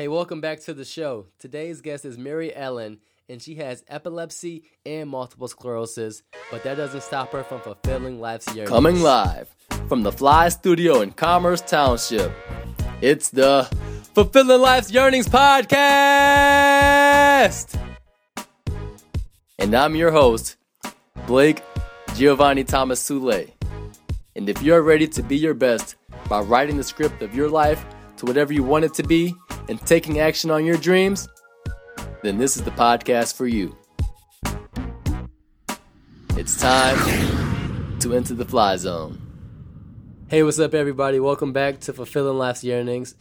[0.00, 1.26] Hey, welcome back to the show.
[1.40, 7.02] Today's guest is Mary Ellen, and she has epilepsy and multiple sclerosis, but that doesn't
[7.02, 8.68] stop her from fulfilling life's yearnings.
[8.68, 9.52] Coming live
[9.88, 12.30] from the Fly Studio in Commerce Township,
[13.00, 13.68] it's the
[14.14, 16.16] Fulfilling Life's Yearnings Podcast!
[19.58, 20.58] And I'm your host,
[21.26, 21.60] Blake
[22.14, 23.50] Giovanni Thomas Sule.
[24.36, 25.96] And if you're ready to be your best
[26.28, 27.84] by writing the script of your life
[28.18, 29.34] to whatever you want it to be,
[29.68, 31.28] and taking action on your dreams,
[32.22, 33.76] then this is the podcast for you.
[36.36, 39.20] It's time to enter the fly zone.
[40.28, 41.20] Hey, what's up, everybody?
[41.20, 43.14] Welcome back to Fulfilling Life's Yearnings.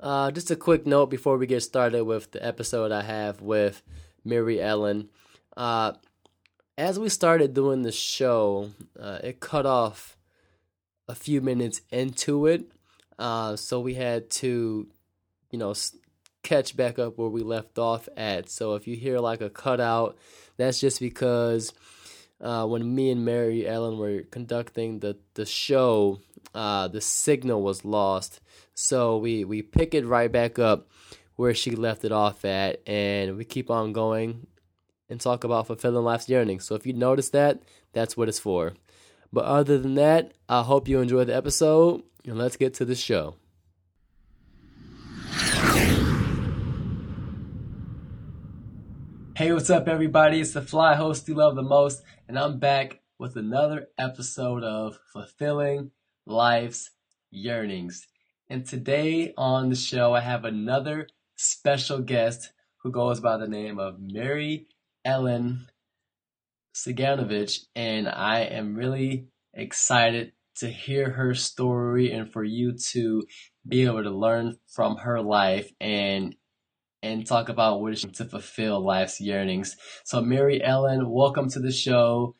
[0.00, 3.82] Uh, just a quick note before we get started with the episode I have with
[4.24, 5.08] Mary Ellen.
[5.56, 5.92] Uh,
[6.76, 10.16] as we started doing the show, uh, it cut off
[11.06, 12.72] a few minutes into it.
[13.18, 14.88] Uh, so we had to
[15.52, 15.72] you know,
[16.42, 18.48] catch back up where we left off at.
[18.48, 20.18] So if you hear like a cutout,
[20.56, 21.72] that's just because
[22.40, 26.20] uh, when me and Mary Ellen were conducting the the show,
[26.54, 28.40] uh, the signal was lost.
[28.74, 30.88] So we we pick it right back up
[31.36, 34.46] where she left it off at, and we keep on going
[35.08, 36.64] and talk about fulfilling life's yearnings.
[36.64, 38.74] So if you notice that, that's what it's for.
[39.32, 42.94] But other than that, I hope you enjoy the episode, and let's get to the
[42.94, 43.36] show.
[49.34, 50.42] Hey, what's up, everybody?
[50.42, 54.98] It's the fly host you love the most, and I'm back with another episode of
[55.10, 55.90] Fulfilling
[56.26, 56.90] Life's
[57.30, 58.08] Yearnings.
[58.50, 63.78] And today on the show, I have another special guest who goes by the name
[63.78, 64.66] of Mary
[65.02, 65.66] Ellen
[66.74, 73.26] Siganovich, and I am really excited to hear her story and for you to
[73.66, 76.36] be able to learn from her life and
[77.02, 79.76] and talk about what it's to fulfill life's yearnings.
[80.04, 82.34] So, Mary Ellen, welcome to the show.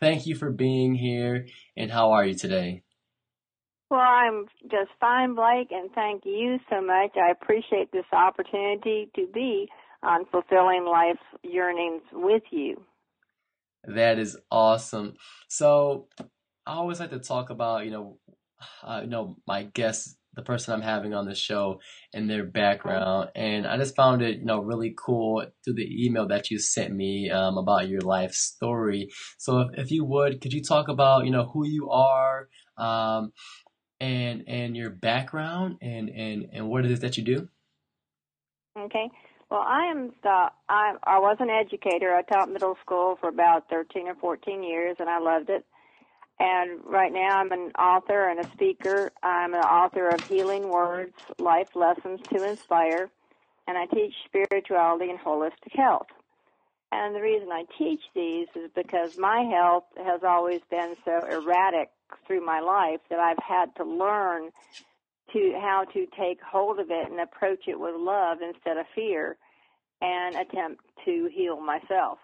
[0.00, 1.46] Thank you for being here.
[1.76, 2.82] And how are you today?
[3.90, 7.16] Well, I'm just fine, Blake, and thank you so much.
[7.16, 9.68] I appreciate this opportunity to be
[10.02, 12.82] on Fulfilling Life's Yearnings with you.
[13.84, 15.14] That is awesome.
[15.48, 16.08] So,
[16.66, 18.18] I always like to talk about, you know,
[18.82, 21.80] uh, you know, my guests the person I'm having on the show
[22.14, 23.30] and their background.
[23.34, 26.94] And I just found it, you know, really cool through the email that you sent
[26.94, 29.08] me um, about your life story.
[29.36, 33.32] So if, if, you would, could you talk about, you know, who you are um,
[33.98, 37.48] and and your background and, and, and what it is that you do?
[38.78, 39.10] Okay.
[39.50, 42.14] Well, I am the I I was an educator.
[42.14, 45.64] I taught middle school for about 13 or 14 years and I loved it.
[46.40, 49.10] And right now I'm an author and a speaker.
[49.22, 53.10] I'm an author of Healing Words, Life Lessons to Inspire,
[53.66, 56.06] and I teach spirituality and holistic health.
[56.92, 61.90] And the reason I teach these is because my health has always been so erratic
[62.26, 64.50] through my life that I've had to learn
[65.32, 69.36] to how to take hold of it and approach it with love instead of fear
[70.00, 72.18] and attempt to heal myself.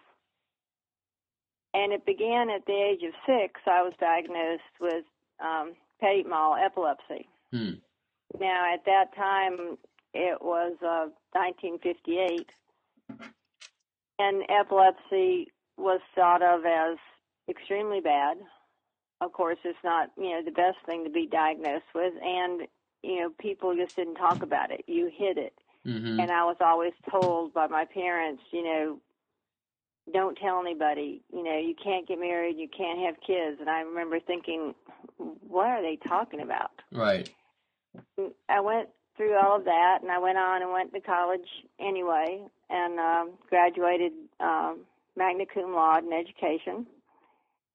[1.75, 3.61] And it began at the age of six.
[3.67, 5.05] I was diagnosed with
[5.45, 7.29] um, petit mal epilepsy.
[7.53, 7.73] Hmm.
[8.41, 9.77] Now, at that time,
[10.13, 12.49] it was uh, 1958,
[14.19, 16.99] and epilepsy was thought of as
[17.49, 18.39] extremely bad.
[19.21, 22.63] Of course, it's not you know the best thing to be diagnosed with, and
[23.03, 24.85] you know people just didn't talk about it.
[24.87, 25.55] You hid it,
[25.87, 26.21] mm-hmm.
[26.21, 28.99] and I was always told by my parents, you know,
[30.13, 31.23] don't tell anybody.
[31.33, 33.59] You know, you can't get married, you can't have kids.
[33.61, 34.75] And I remember thinking,
[35.17, 36.71] what are they talking about?
[36.93, 37.31] Right.
[38.49, 41.49] I went through all of that, and I went on and went to college
[41.79, 44.81] anyway, and um, graduated um,
[45.17, 46.87] magna cum laude in education.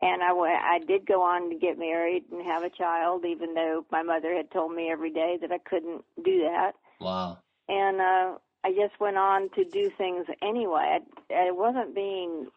[0.01, 3.53] And I, went, I did go on to get married and have a child, even
[3.53, 6.72] though my mother had told me every day that I couldn't do that.
[7.01, 7.40] Wow.
[7.67, 11.00] And uh, I just went on to do things anyway.
[11.32, 12.47] I, I wasn't being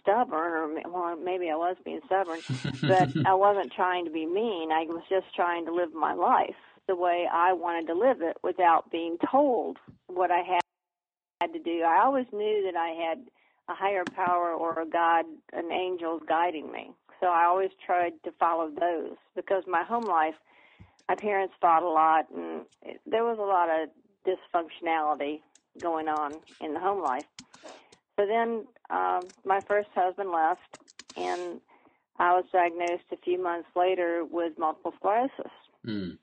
[0.00, 2.40] stubborn, or well, maybe I was being stubborn,
[2.82, 4.72] but I wasn't trying to be mean.
[4.72, 6.56] I was just trying to live my life
[6.88, 10.42] the way I wanted to live it without being told what I
[11.40, 11.82] had to do.
[11.82, 13.18] I always knew that I had
[13.68, 16.92] a higher power or a God, an angel guiding me.
[17.20, 20.34] So I always tried to follow those because my home life,
[21.08, 23.88] my parents fought a lot, and it, there was a lot of
[24.26, 25.40] dysfunctionality
[25.80, 27.26] going on in the home life.
[28.18, 30.78] So then um, my first husband left,
[31.16, 31.60] and
[32.18, 35.52] I was diagnosed a few months later with multiple sclerosis.
[35.86, 36.18] Mm.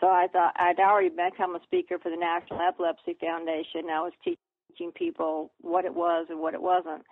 [0.00, 3.90] So I thought I'd already become a speaker for the National Epilepsy Foundation.
[3.90, 7.04] I was teaching people what it was and what it wasn't.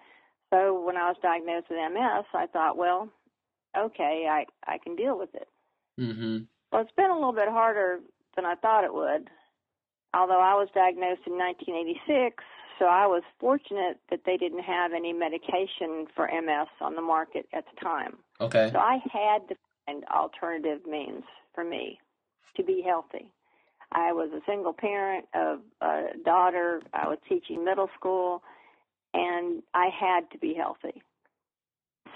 [0.53, 3.09] So when I was diagnosed with MS, I thought, well,
[3.77, 5.49] okay, I I can deal with it.
[6.01, 6.39] Mm-hmm.
[6.71, 8.01] Well, it's been a little bit harder
[8.37, 9.29] than I thought it would.
[10.15, 12.45] Although I was diagnosed in 1986,
[12.79, 17.47] so I was fortunate that they didn't have any medication for MS on the market
[17.53, 18.17] at the time.
[18.41, 18.71] Okay.
[18.73, 19.57] So I had to
[19.87, 21.25] find alternative means
[21.55, 21.99] for me
[22.57, 23.31] to be healthy.
[23.93, 26.81] I was a single parent of a daughter.
[26.93, 28.43] I was teaching middle school,
[29.13, 31.03] and I had to be healthy.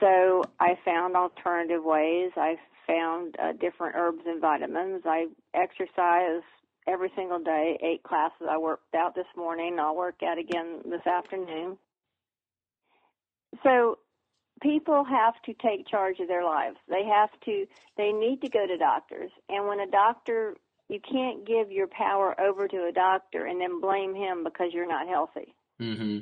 [0.00, 2.32] So I found alternative ways.
[2.37, 2.56] I
[2.87, 5.02] found uh, different herbs and vitamins.
[5.04, 6.43] I exercise
[6.86, 8.46] every single day, eight classes.
[8.48, 9.78] I worked out this morning.
[9.80, 11.78] I'll work out again this afternoon.
[13.62, 13.98] So
[14.62, 16.76] people have to take charge of their lives.
[16.88, 17.66] They have to,
[17.96, 19.30] they need to go to doctors.
[19.48, 20.54] And when a doctor,
[20.88, 24.88] you can't give your power over to a doctor and then blame him because you're
[24.88, 25.54] not healthy.
[25.80, 26.18] Mm-hmm.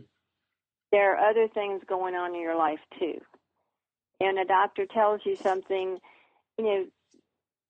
[0.90, 3.20] There are other things going on in your life too.
[4.20, 5.98] And a doctor tells you something,
[6.56, 6.86] you know,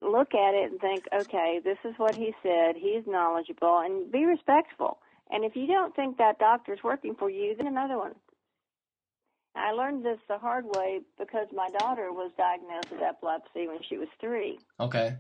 [0.05, 2.77] look at it and think, okay, this is what he said.
[2.77, 4.99] He's knowledgeable and be respectful.
[5.31, 8.15] And if you don't think that doctor's working for you, then another one.
[9.57, 13.99] I learned this the hard way because my daughter was diagnosed with epilepsy when she
[13.99, 14.59] was three.
[14.81, 15.17] Okay.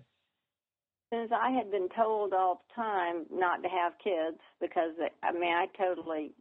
[1.13, 4.93] Since I had been told all the time not to have kids because,
[5.23, 6.33] I mean, I totally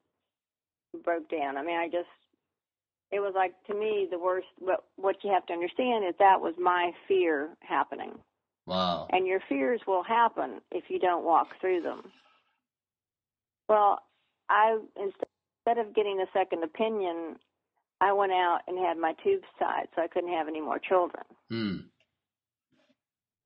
[1.04, 1.58] broke down.
[1.58, 2.10] I mean, I just,
[3.12, 6.42] it was like, to me, the worst, but what you have to understand is that
[6.42, 8.18] was my fear happening.
[8.66, 9.08] Wow.
[9.12, 12.04] And your fears will happen if you don't walk through them.
[13.68, 14.00] Well,
[14.50, 17.38] I, instead of getting a second opinion,
[18.00, 21.24] I went out and had my tubes tied so I couldn't have any more children.
[21.50, 21.78] Hmm.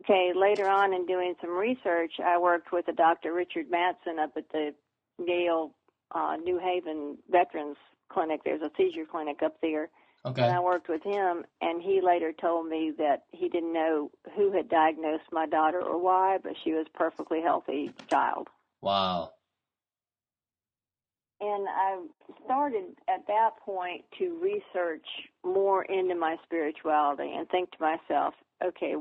[0.04, 3.34] Okay, later on in doing some research, I worked with a Dr.
[3.34, 4.74] Richard Mattson up at the
[5.20, 5.72] Yale
[6.14, 7.78] uh, New Haven Veterans
[8.10, 8.42] Clinic.
[8.46, 9.90] There's a seizure clinic up there.
[10.26, 10.42] Okay.
[10.42, 14.52] And I worked with him, and he later told me that he didn't know who
[14.52, 18.50] had diagnosed my daughter or why, but she was a perfectly healthy child.
[18.82, 19.32] Wow.
[21.40, 22.00] And I
[22.46, 25.06] started at that point to research
[25.46, 28.34] more into my spirituality and think to myself,
[28.66, 28.96] okay,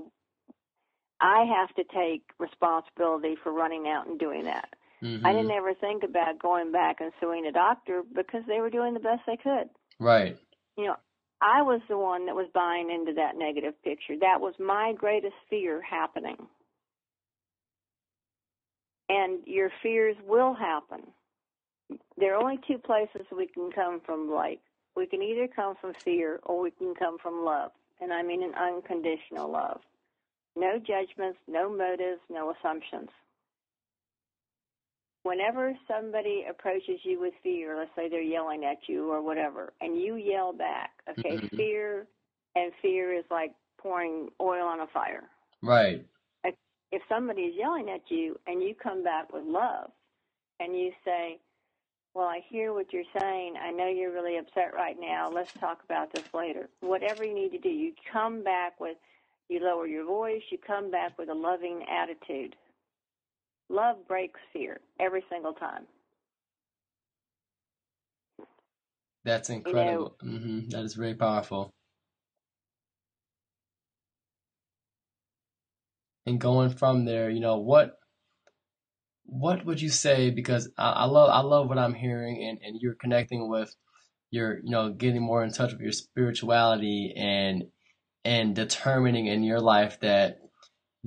[1.20, 4.69] I have to take responsibility for running out and doing that.
[5.02, 5.26] Mm-hmm.
[5.26, 8.92] I didn't ever think about going back and suing a doctor because they were doing
[8.94, 9.70] the best they could.
[9.98, 10.36] Right.
[10.76, 10.96] You know,
[11.40, 14.14] I was the one that was buying into that negative picture.
[14.20, 16.36] That was my greatest fear happening.
[19.08, 21.02] And your fears will happen.
[22.16, 24.60] There are only two places we can come from Blake.
[24.96, 27.70] We can either come from fear or we can come from love.
[28.00, 29.80] And I mean an unconditional love.
[30.56, 33.10] No judgments, no motives, no assumptions.
[35.26, 40.00] Whenever somebody approaches you with fear, let's say they're yelling at you or whatever, and
[40.00, 41.56] you yell back, okay, Mhm.
[41.56, 42.06] fear
[42.55, 45.28] and fear is like pouring oil on a fire.
[45.62, 46.05] Right.
[46.93, 49.90] If somebody is yelling at you and you come back with love
[50.61, 51.40] and you say,
[52.14, 53.58] Well, I hear what you're saying.
[53.58, 55.29] I know you're really upset right now.
[55.29, 56.70] Let's talk about this later.
[56.81, 58.96] Whatever you need to do, you come back with,
[59.50, 62.56] you lower your voice, you come back with a loving attitude.
[63.68, 65.86] Love breaks fear every single time.
[69.24, 70.17] That's incredible.
[70.20, 71.72] hmm That is very powerful.
[76.26, 77.98] And going from there, you know, what
[79.26, 80.31] what would you say?
[80.31, 83.74] Because I, I love I love what I'm hearing, and, and you're connecting with,
[84.31, 87.64] you're you know getting more in touch with your spirituality and
[88.24, 90.38] and determining in your life that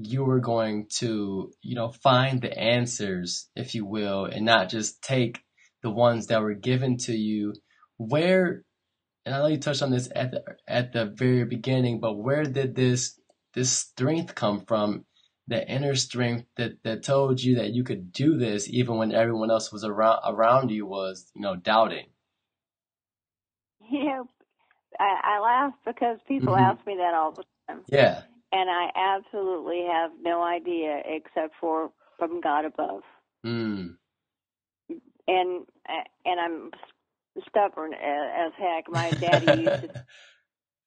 [0.03, 5.03] you were going to you know find the answers, if you will, and not just
[5.03, 5.41] take
[5.84, 7.53] the ones that were given to you.
[7.98, 8.63] Where
[9.25, 12.46] and I know you touched on this at the at the very beginning, but where
[12.46, 13.20] did this
[13.56, 15.06] this strength come from?
[15.50, 19.51] The inner strength that, that told you that you could do this even when everyone
[19.51, 22.08] else was around around you was, you know, doubting.
[23.91, 24.24] Yeah,
[25.00, 26.60] I, I laugh because people Mhm.
[26.60, 27.82] ask me that all the time.
[27.88, 28.24] Yeah.
[28.51, 33.01] And I absolutely have no idea except for from God above.
[33.46, 33.96] Mm.
[35.27, 35.65] And
[36.25, 36.72] and I'm
[37.48, 38.89] stubborn as, as heck.
[38.89, 40.06] My daddy used to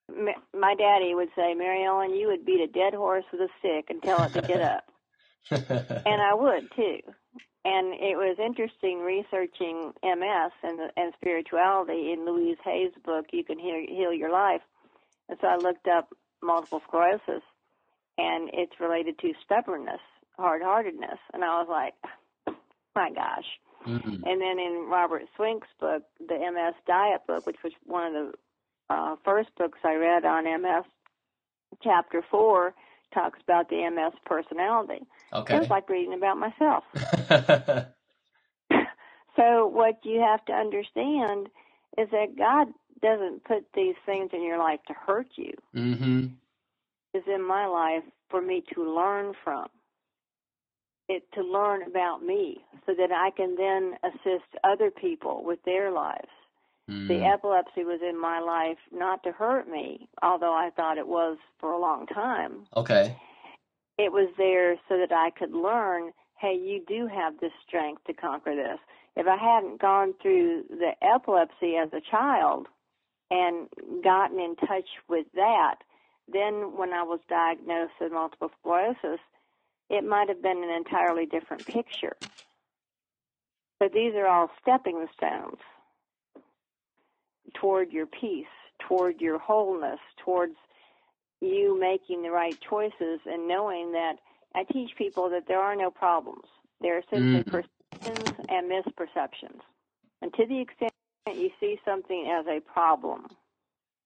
[0.54, 3.86] my daddy would say, Mary Ellen, you would beat a dead horse with a stick
[3.88, 4.84] and tell it to get up.
[5.50, 6.98] and I would too.
[7.64, 13.58] And it was interesting researching MS and and spirituality in Louise Hay's book, You Can
[13.58, 14.62] Heal, Heal Your Life.
[15.28, 16.08] And so I looked up
[16.42, 17.42] multiple sclerosis,
[18.18, 20.00] and it's related to stubbornness.
[20.38, 21.18] hard heartedness.
[21.32, 21.94] And I was like,
[22.94, 23.46] my gosh.
[23.86, 24.24] Mm-hmm.
[24.24, 28.32] And then in Robert Swank's book, the MS Diet book, which was one of the
[28.94, 30.84] uh, first books I read on MS,
[31.82, 32.74] chapter four
[33.12, 35.04] talks about the MS personality.
[35.32, 35.56] Okay.
[35.56, 36.84] It was like reading about myself.
[39.36, 41.48] so what you have to understand
[41.98, 42.68] is that God
[43.02, 45.52] doesn't put these things in your life to hurt you.
[45.74, 46.26] mm-hmm.
[47.14, 49.66] Is in my life for me to learn from.
[51.08, 55.90] It to learn about me so that I can then assist other people with their
[55.90, 56.30] lives.
[56.90, 57.08] Mm-hmm.
[57.08, 61.36] The epilepsy was in my life not to hurt me, although I thought it was
[61.60, 62.66] for a long time.
[62.76, 63.16] Okay.
[63.98, 68.14] It was there so that I could learn, hey, you do have the strength to
[68.14, 68.78] conquer this.
[69.16, 72.68] If I hadn't gone through the epilepsy as a child
[73.30, 73.68] and
[74.02, 75.76] gotten in touch with that,
[76.32, 79.20] then when I was diagnosed with multiple sclerosis,
[79.90, 82.16] it might have been an entirely different picture.
[83.78, 85.58] But these are all stepping stones
[87.54, 88.46] toward your peace,
[88.88, 90.54] toward your wholeness, towards
[91.40, 94.14] you making the right choices and knowing that
[94.54, 96.44] I teach people that there are no problems.
[96.80, 97.50] There are simply Mm.
[97.50, 99.60] perceptions and misperceptions.
[100.20, 100.92] And to the extent
[101.26, 103.26] that you see something as a problem,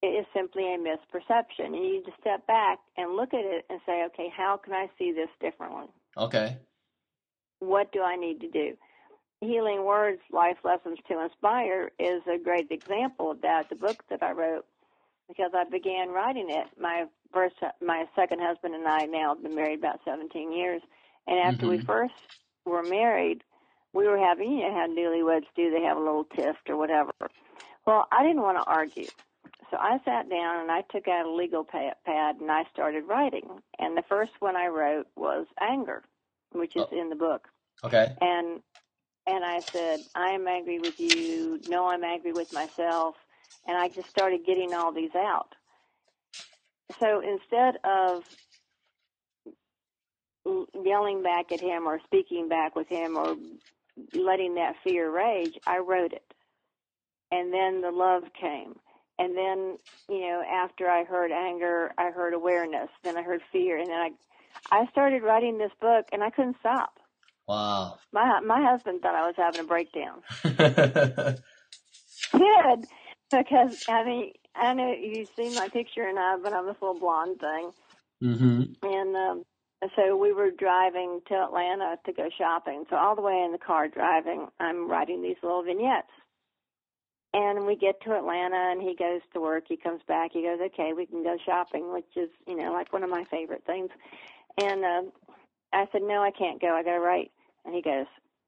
[0.03, 1.67] it is simply a misperception.
[1.67, 4.73] And you need to step back and look at it and say, okay, how can
[4.73, 5.87] I see this differently?
[6.17, 6.57] Okay.
[7.61, 8.76] What do I need to do?
[9.41, 13.69] Healing Words, Life Lessons to Inspire is a great example of that.
[13.69, 14.65] The book that I wrote,
[15.29, 16.67] because I began writing it.
[16.81, 20.83] My first, my second husband and I now have been married about 17 years.
[21.26, 21.87] And after we Mhm.
[21.87, 22.15] first
[22.65, 23.43] were married,
[23.93, 27.12] we were having, you know how newlyweds do, they have a little tiff or whatever.
[27.87, 29.07] Well, I didn't want to argue.
[29.71, 33.49] So I sat down and I took out a legal pad and I started writing.
[33.79, 36.03] And the first one I wrote was anger,
[36.53, 37.01] which is Oh.
[37.01, 37.49] in the book
[37.85, 38.15] Okay.
[38.21, 38.63] and
[39.27, 41.61] and I said, I am angry with you.
[41.69, 43.17] No, I'm angry with myself.
[43.67, 45.53] And I just started getting all these out.
[47.01, 48.23] So instead of
[50.85, 53.37] yelling back at him or speaking back with him or
[54.15, 56.33] letting that fear rage, I wrote it.
[57.33, 58.77] And then the love came.
[59.19, 62.91] And then, you know, after I heard anger, I heard awareness.
[63.03, 63.79] Then I heard fear.
[63.79, 64.11] And then I,
[64.71, 66.99] I started writing this book and I couldn't stop.
[67.49, 67.99] Wow.
[68.13, 70.23] My my husband thought I was having a breakdown.
[72.33, 72.87] Did
[73.31, 76.99] because I mean I know you see my picture and I, but I'm this little
[76.99, 77.71] blonde thing,
[78.23, 78.63] mm-hmm.
[78.83, 79.45] and um,
[79.95, 82.85] so we were driving to Atlanta to go shopping.
[82.89, 86.09] So all the way in the car driving, I'm writing these little vignettes.
[87.37, 89.64] And we get to Atlanta, and he goes to work.
[89.69, 90.31] He comes back.
[90.33, 93.25] He goes, "Okay, we can go shopping," which is, you know, like one of my
[93.25, 93.90] favorite things.
[94.59, 95.02] And uh,
[95.71, 96.75] I said, "No, I can't go.
[96.75, 97.31] I got to write."
[97.66, 98.07] And he goes,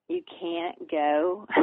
[0.09, 1.47] "You can't go."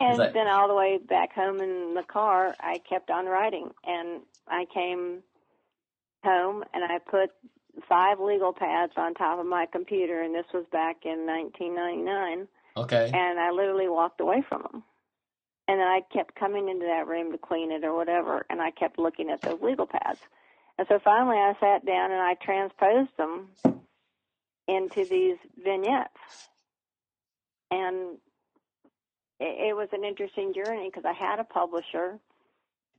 [0.00, 3.68] and like- then all the way back home in the car, I kept on writing,
[3.86, 5.22] and I came
[6.24, 7.28] home and I put
[7.86, 13.10] five legal pads on top of my computer, and this was back in 1999, okay.
[13.12, 14.82] and I literally walked away from them.
[15.66, 18.70] And then I kept coming into that room to clean it or whatever, and I
[18.70, 20.20] kept looking at those legal pads.
[20.78, 23.48] And so finally I sat down and I transposed them
[24.68, 26.48] into these vignettes.
[27.70, 28.18] And
[29.40, 32.18] it, it was an interesting journey because I had a publisher,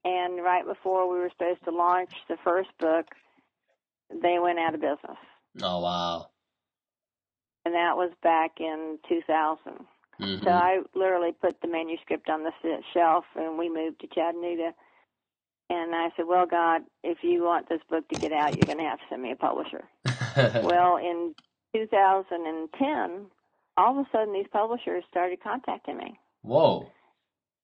[0.04, 3.06] and right before we were supposed to launch the first book,
[4.10, 5.18] they went out of business.
[5.62, 6.28] Oh wow.
[7.66, 9.60] And that was back in 2000.
[10.22, 10.44] Mm-hmm.
[10.44, 12.52] So I literally put the manuscript on the
[12.94, 14.74] shelf and we moved to Chattanooga.
[15.70, 18.78] And I said, Well, God, if you want this book to get out, you're going
[18.78, 19.84] to have to send me a publisher.
[20.64, 21.34] well, in
[21.74, 23.26] 2010,
[23.78, 26.20] all of a sudden these publishers started contacting me.
[26.44, 26.88] Whoa.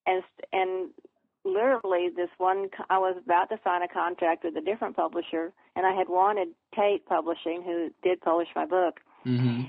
[0.07, 0.89] And, and
[1.45, 5.85] literally, this one, I was about to sign a contract with a different publisher, and
[5.85, 9.61] I had wanted Tate Publishing, who did publish my book, Mm-hmm.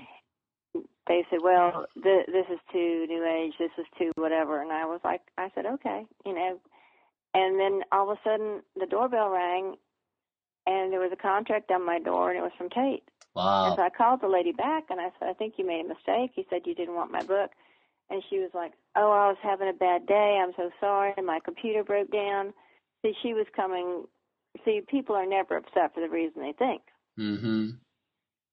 [1.07, 3.55] They said, "Well, th- this is too new age.
[3.59, 6.61] This is too whatever." And I was like, "I said okay," you know.
[7.35, 9.77] And then all of a sudden, the doorbell rang,
[10.67, 13.03] and there was a contract on my door, and it was from Tate.
[13.35, 13.77] And Wow.
[13.77, 16.33] so I called the lady back, and I said, "I think you made a mistake."
[16.35, 17.51] He said, "You didn't want my book,"
[18.11, 20.39] and she was like, "Oh, I was having a bad day.
[20.39, 21.15] I'm so sorry.
[21.23, 22.53] My computer broke down."
[23.03, 24.07] See, she was coming.
[24.65, 26.83] See, people are never upset for the reason they think
[27.19, 27.71] Mm-hmm.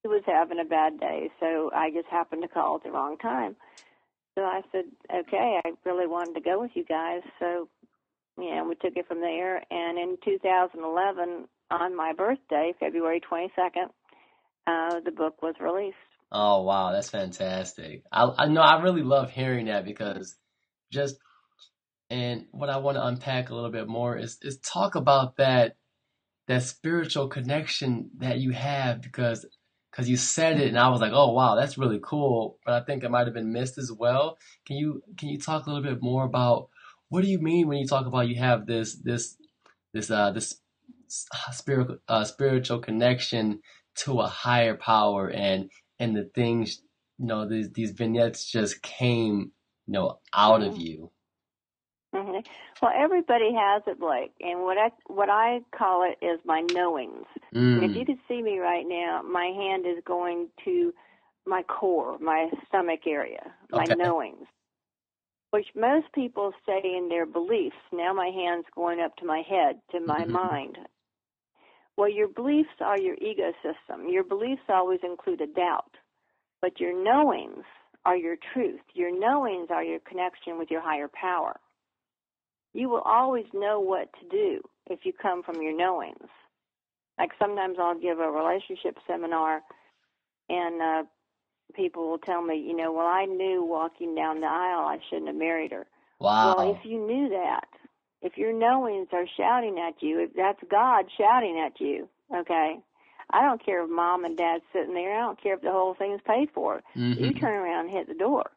[0.03, 3.17] He was having a bad day, so I just happened to call at the wrong
[3.17, 3.55] time.
[4.35, 7.21] So I said, okay, I really wanted to go with you guys.
[7.39, 7.67] So,
[8.39, 9.57] yeah, we took it from there.
[9.69, 13.89] And in 2011, on my birthday, February 22nd,
[14.67, 15.97] uh, the book was released.
[16.31, 18.03] Oh wow, that's fantastic.
[18.11, 20.37] I I know I really love hearing that because
[20.91, 21.17] just
[22.11, 25.75] and what I want to unpack a little bit more is is talk about that
[26.47, 29.45] that spiritual connection that you have because
[29.91, 32.57] because you said it and I was like, oh wow, that's really cool.
[32.65, 34.37] But I think it might have been missed as well.
[34.65, 36.69] Can you can you talk a little bit more about
[37.09, 39.37] what do you mean when you talk about you have this this
[39.93, 40.61] this uh this
[41.51, 43.61] spiritual uh, spiritual connection
[43.95, 45.69] to a higher power and
[45.99, 46.81] and the things
[47.17, 49.51] you know these these vignettes just came
[49.87, 50.81] you know out of mm-hmm.
[50.81, 51.11] you
[52.13, 52.39] mm-hmm.
[52.81, 57.25] well everybody has it blake and what i what i call it is my knowings
[57.53, 57.83] mm.
[57.83, 60.93] if you could see me right now my hand is going to
[61.45, 63.95] my core my stomach area my okay.
[63.95, 64.47] knowings
[65.51, 69.79] which most people say in their beliefs now my hand's going up to my head
[69.91, 70.33] to my mm-hmm.
[70.33, 70.77] mind
[71.99, 74.07] well, your beliefs are your ego system.
[74.07, 75.91] Your beliefs always include a doubt,
[76.61, 77.65] but your knowings
[78.05, 78.79] are your truth.
[78.93, 81.59] Your knowings are your connection with your higher power.
[82.73, 86.29] You will always know what to do if you come from your knowings.
[87.17, 89.61] Like sometimes I'll give a relationship seminar,
[90.47, 91.03] and uh,
[91.75, 95.27] people will tell me, you know, well, I knew walking down the aisle I shouldn't
[95.27, 95.85] have married her.
[96.19, 96.55] Wow.
[96.57, 97.67] Well, if you knew that,
[98.21, 102.79] if your knowings are shouting at you, if that's God shouting at you, okay,
[103.29, 105.15] I don't care if mom and dad's sitting there.
[105.15, 106.81] I don't care if the whole thing is paid for.
[106.95, 107.23] Mm-hmm.
[107.23, 108.49] You turn around and hit the door.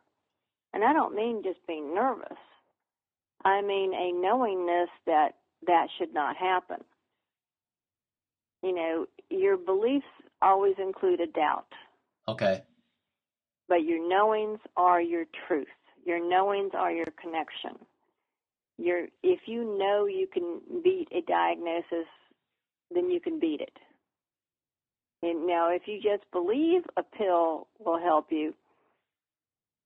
[0.72, 2.38] And I don't mean just being nervous.
[3.44, 6.78] I mean a knowingness that that should not happen.
[8.62, 10.06] You know, your beliefs
[10.40, 11.66] always include a doubt.
[12.28, 12.62] Okay.
[13.68, 15.66] But your knowings are your truth.
[16.04, 17.78] Your knowings are your connection
[18.78, 22.08] you're if you know you can beat a diagnosis,
[22.90, 23.76] then you can beat it.
[25.22, 28.54] And now, if you just believe a pill will help you,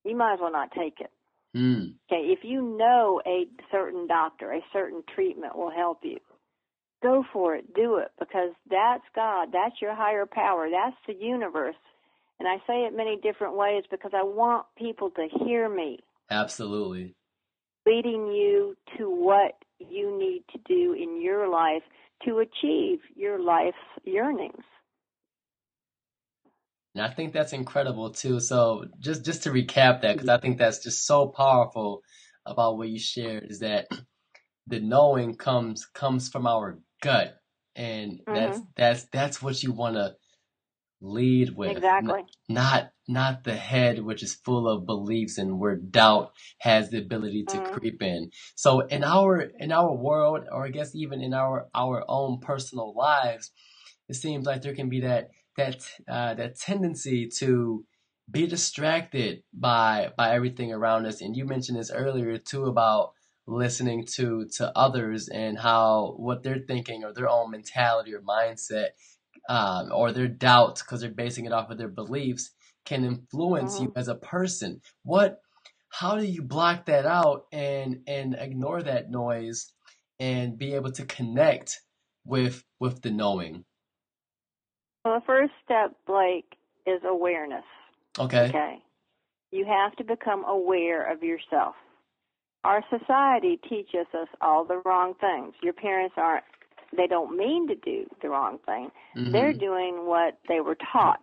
[0.05, 1.11] you might as well not take it.
[1.57, 1.95] Mm.
[2.11, 6.19] Okay, if you know a certain doctor, a certain treatment will help you,
[7.02, 11.76] go for it, do it, because that's God, that's your higher power, that's the universe.
[12.39, 16.00] And I say it many different ways because I want people to hear me.
[16.30, 17.15] Absolutely
[17.87, 21.83] leading you to what you need to do in your life
[22.25, 24.65] to achieve your life's yearnings.
[26.97, 28.41] And I think that's incredible too.
[28.41, 32.00] So just just to recap that, because I think that's just so powerful
[32.47, 33.87] about what you shared is that
[34.67, 37.37] the knowing comes comes from our gut,
[37.75, 38.35] and mm-hmm.
[38.35, 40.15] that's that's that's what you want to
[41.02, 41.73] lead with.
[41.73, 42.25] Exactly.
[42.49, 47.45] Not not the head which is full of beliefs and where doubt has the ability
[47.50, 47.75] to mm-hmm.
[47.75, 48.30] creep in.
[48.54, 52.95] So in our in our world or I guess even in our our own personal
[52.97, 53.52] lives,
[54.09, 57.84] it seems like there can be that that uh, that tendency to
[58.30, 63.12] be distracted by by everything around us and you mentioned this earlier too about
[63.47, 68.88] listening to to others and how what they're thinking or their own mentality or mindset
[69.49, 72.50] um, or their doubts because they're basing it off of their beliefs
[72.84, 73.99] can influence you mm-hmm.
[73.99, 74.80] as a person.
[75.02, 75.40] What,
[75.90, 79.73] how do you block that out and and ignore that noise
[80.19, 81.80] and be able to connect
[82.25, 83.64] with with the knowing?
[85.06, 87.62] Well, the first step, Blake, is awareness.
[88.19, 88.49] Okay.
[88.49, 88.78] Okay.
[89.52, 91.76] You have to become aware of yourself.
[92.64, 95.54] Our society teaches us all the wrong things.
[95.62, 96.42] Your parents aren't
[96.97, 98.90] they don't mean to do the wrong thing.
[99.16, 99.30] Mm-hmm.
[99.30, 101.23] They're doing what they were taught,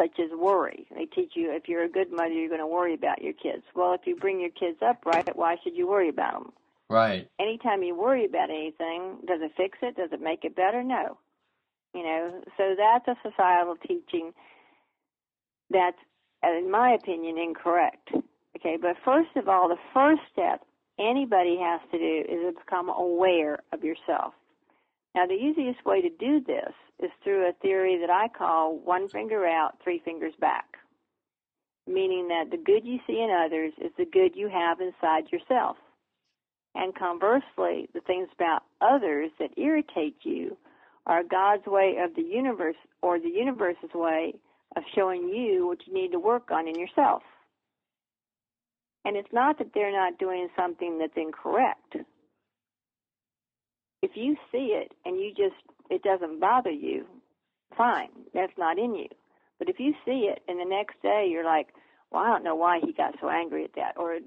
[0.00, 0.86] such as worry.
[0.94, 3.64] They teach you if you're a good mother, you're going to worry about your kids.
[3.74, 6.52] Well, if you bring your kids up right, why should you worry about them?
[6.88, 7.28] Right.
[7.38, 9.96] Anytime you worry about anything, does it fix it?
[9.96, 10.82] Does it make it better?
[10.82, 11.18] No.
[11.94, 14.32] You know, so that's a societal teaching
[15.70, 15.98] that's,
[16.44, 18.10] uh, in my opinion, incorrect.
[18.56, 20.64] Okay, but first of all, the first step
[20.98, 24.34] anybody has to do is to become aware of yourself.
[25.14, 29.08] Now, the easiest way to do this is through a theory that I call one
[29.08, 30.78] finger out, three fingers back,
[31.86, 35.76] meaning that the good you see in others is the good you have inside yourself.
[36.74, 40.56] And conversely, the things about others that irritate you
[41.06, 44.34] are God's way of the universe or the universe's way
[44.76, 47.22] of showing you what you need to work on in yourself.
[49.04, 51.96] And it's not that they're not doing something that's incorrect
[54.02, 55.54] if you see it and you just
[55.88, 57.06] it doesn't bother you,
[57.76, 59.08] fine, that's not in you.
[59.58, 61.68] But if you see it and the next day you're like,
[62.10, 64.18] well, I don't know why he got so angry at that, or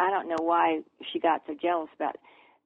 [0.00, 0.80] I don't know why
[1.12, 2.20] she got so jealous about it.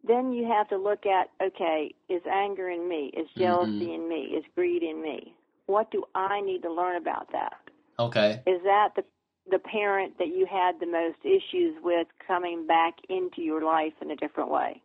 [0.06, 3.11] Then you have to look at, okay, is anger in me?
[3.16, 3.90] Is jealousy mm-hmm.
[3.90, 4.20] in me?
[4.37, 5.34] Is greed in me?
[5.68, 7.52] what do I need to learn about that?
[7.98, 8.42] Okay.
[8.46, 9.04] Is that the
[9.50, 14.11] the parent that you had the most issues with coming back into your life in
[14.11, 14.82] a different way?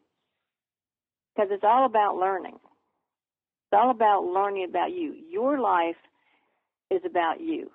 [1.35, 2.55] Because it's all about learning.
[2.55, 5.15] It's all about learning about you.
[5.29, 5.97] Your life
[6.89, 7.71] is about you.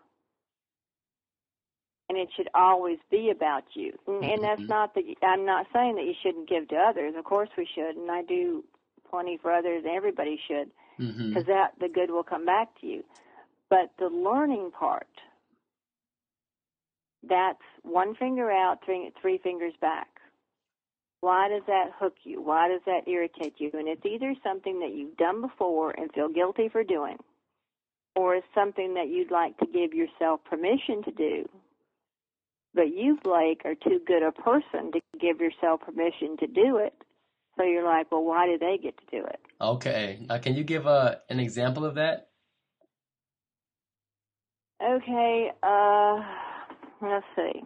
[2.09, 3.93] And it should always be about you.
[4.07, 4.69] And, and that's Mhm.
[4.69, 7.15] not that I'm not saying that you shouldn't give to others.
[7.17, 8.65] Of course we should, and I do
[9.11, 9.85] plenty for others.
[9.85, 10.71] and Everybody should
[11.29, 13.05] because that the good will come back to you.
[13.69, 15.07] But the learning part,
[17.23, 20.09] that's one finger out, three, three fingers back.
[21.21, 22.41] Why does that hook you?
[22.41, 23.71] Why does that irritate you?
[23.75, 27.19] And it's either something that you've done before and feel guilty for doing,
[28.15, 31.49] or it's something that you'd like to give yourself permission to do.
[32.75, 36.95] But you, Blake, are too good a person to give yourself permission to do it.
[37.57, 39.41] So you're like, well, why do they get to do it?
[39.61, 40.19] Okay.
[40.29, 42.29] Now, can you give uh, an example of that?
[44.81, 46.23] Okay, uh,
[47.03, 47.65] let's see.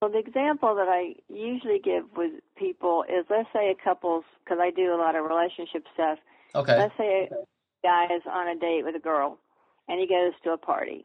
[0.00, 4.58] Well, the example that I usually give with people is let's say a couple's, because
[4.60, 6.18] I do a lot of relationship stuff.
[6.54, 6.78] Okay.
[6.78, 7.34] Let's say a
[7.82, 9.38] guy is on a date with a girl
[9.88, 11.04] and he goes to a party.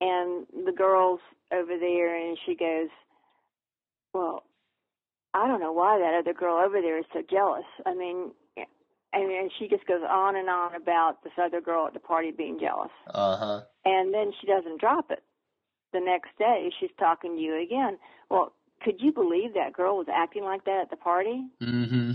[0.00, 1.20] And the girl's
[1.52, 2.88] over there and she goes,
[4.12, 4.44] Well,
[5.34, 7.64] I don't know why that other girl over there is so jealous.
[7.84, 8.32] I mean,
[9.12, 12.30] and, and she just goes on and on about this other girl at the party
[12.30, 12.90] being jealous.
[13.12, 13.60] Uh huh.
[13.84, 15.22] And then she doesn't drop it.
[15.92, 17.98] The next day, she's talking to you again.
[18.30, 21.46] Well, could you believe that girl was acting like that at the party?
[21.62, 22.12] Mm-hmm.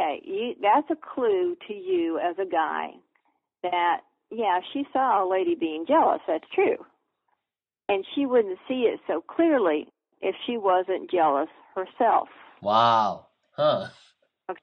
[0.00, 2.90] Okay, you, that's a clue to you as a guy
[3.62, 4.00] that,
[4.30, 6.20] yeah, she saw a lady being jealous.
[6.26, 6.76] That's true.
[7.88, 9.88] And she wouldn't see it so clearly
[10.20, 12.28] if she wasn't jealous herself.
[12.60, 13.26] Wow.
[13.52, 13.88] Huh.
[14.50, 14.60] Okay.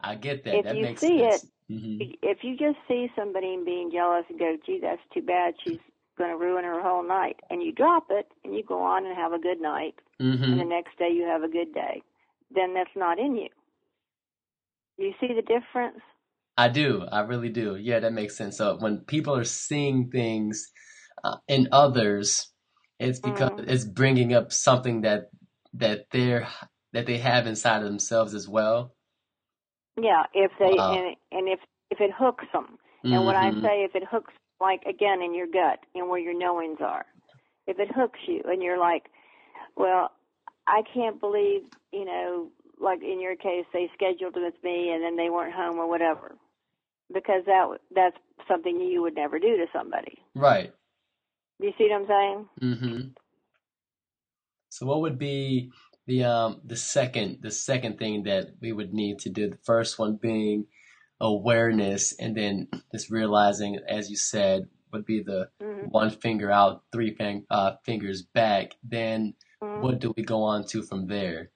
[0.00, 0.56] I get that.
[0.56, 1.42] If that you makes see sense.
[1.68, 5.54] it, hmm If you just see somebody being jealous and go, gee, that's too bad,
[5.64, 5.78] she's
[6.16, 9.16] going to ruin her whole night, and you drop it and you go on and
[9.16, 12.02] have a good night, hmm and the next day you have a good day,
[12.54, 13.48] then that's not in you.
[14.98, 16.00] You see the difference?
[16.58, 17.04] I do.
[17.12, 17.76] I really do.
[17.76, 18.58] Yeah, that makes sense.
[18.58, 20.68] So when people are seeing things
[21.24, 22.52] uh, in others,
[23.00, 23.64] it's because Mhm.
[23.68, 25.30] it's bringing up something that
[25.74, 26.48] that they're
[26.94, 28.96] that they have inside of themselves as well.
[30.00, 30.94] Yeah, if they Wow.
[30.96, 32.78] and and if if it hooks them,
[33.12, 33.62] and what I Mhm.
[33.62, 37.06] say if it hooks, like again in your gut and where your knowings are,
[37.68, 39.04] if it hooks you and you're like,
[39.76, 40.12] well,
[40.68, 45.02] I can't believe, you know, like in your case, they scheduled it with me and
[45.04, 46.36] then they weren't home or whatever,
[47.12, 48.16] because that that's
[48.46, 50.18] something you would never do to somebody.
[50.34, 50.72] Right.
[51.60, 52.48] You see what I'm saying?
[52.62, 53.08] Mm-hmm.
[54.70, 55.72] So what would be
[56.06, 59.50] the um the second the second thing that we would need to do?
[59.50, 60.66] The first one being
[61.20, 66.82] awareness, and then just realizing, as you said, would be the hmm one finger out,
[66.92, 68.72] three fing- uh, fingers back.
[68.82, 71.50] Then hmm what do we go on to from there?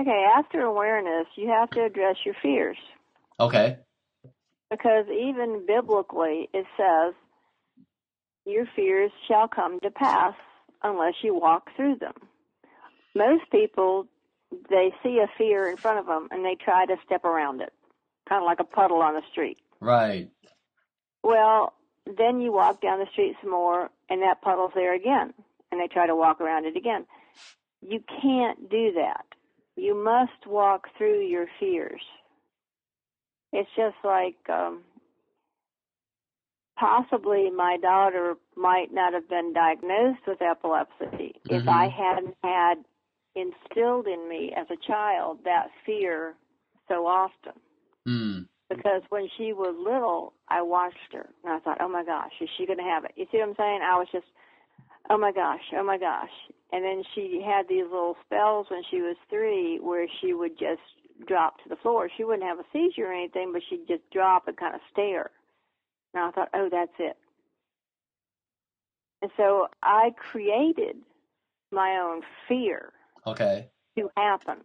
[0.00, 2.76] Okay, after awareness, you have to address your fears.
[3.40, 3.78] Okay.
[4.70, 7.14] Because even biblically, it says,
[8.44, 10.34] Your fears shall come to pass
[10.82, 12.14] unless you walk through them.
[13.14, 14.06] Most people,
[14.68, 17.72] they see a fear in front of them and they try to step around it,
[18.28, 19.58] kind of like a puddle on the street.
[19.80, 20.30] Right.
[21.22, 21.74] Well,
[22.06, 25.32] then you walk down the street some more and that puddle's there again
[25.70, 27.06] and they try to walk around it again.
[27.80, 29.24] You can't do that.
[29.76, 32.02] You must walk through your fears.
[33.56, 34.82] It's just like um,
[36.78, 41.68] possibly my daughter might not have been diagnosed with epilepsy if Mhm.
[41.68, 42.84] I hadn't had
[43.34, 46.36] instilled in me as a child that fear
[46.88, 47.58] so often
[48.06, 48.46] Mm.
[48.68, 52.50] because when she was little, I watched her and I thought, oh my gosh, is
[52.50, 53.12] she going to have it?
[53.16, 53.80] You see what I'm saying?
[53.82, 54.26] I was just,
[55.08, 56.32] oh my gosh, oh my gosh.
[56.72, 60.82] And then she had these little spells when she was three where she would just
[61.26, 62.08] drop to the floor.
[62.16, 65.30] She wouldn't have a seizure or anything, but she'd just drop and kind of stare.
[66.14, 67.16] And I thought, oh, that's it.
[69.22, 70.96] And so I created
[71.72, 72.92] my own fear
[73.26, 73.68] Okay.
[73.98, 74.58] to happen.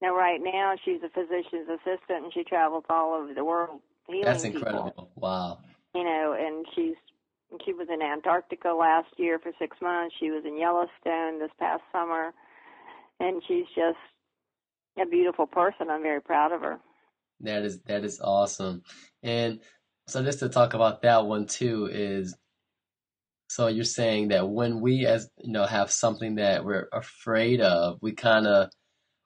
[0.00, 4.24] Now, right now, she's a physician's assistant and she travels all over the world healing
[4.24, 4.58] That's people.
[4.58, 5.10] incredible.
[5.14, 5.58] Wow.
[5.94, 6.94] You know, and she's
[7.66, 10.14] she was in Antarctica last year for six months.
[10.18, 12.32] She was in Yellowstone this past summer,
[13.20, 13.98] and she's just
[15.00, 15.90] a beautiful person.
[15.90, 16.78] I'm very proud of her.
[17.40, 18.82] That is that is awesome.
[19.22, 19.60] And
[20.06, 22.36] so just to talk about that one too is
[23.48, 27.98] so you're saying that when we as you know have something that we're afraid of,
[28.00, 28.70] we kind of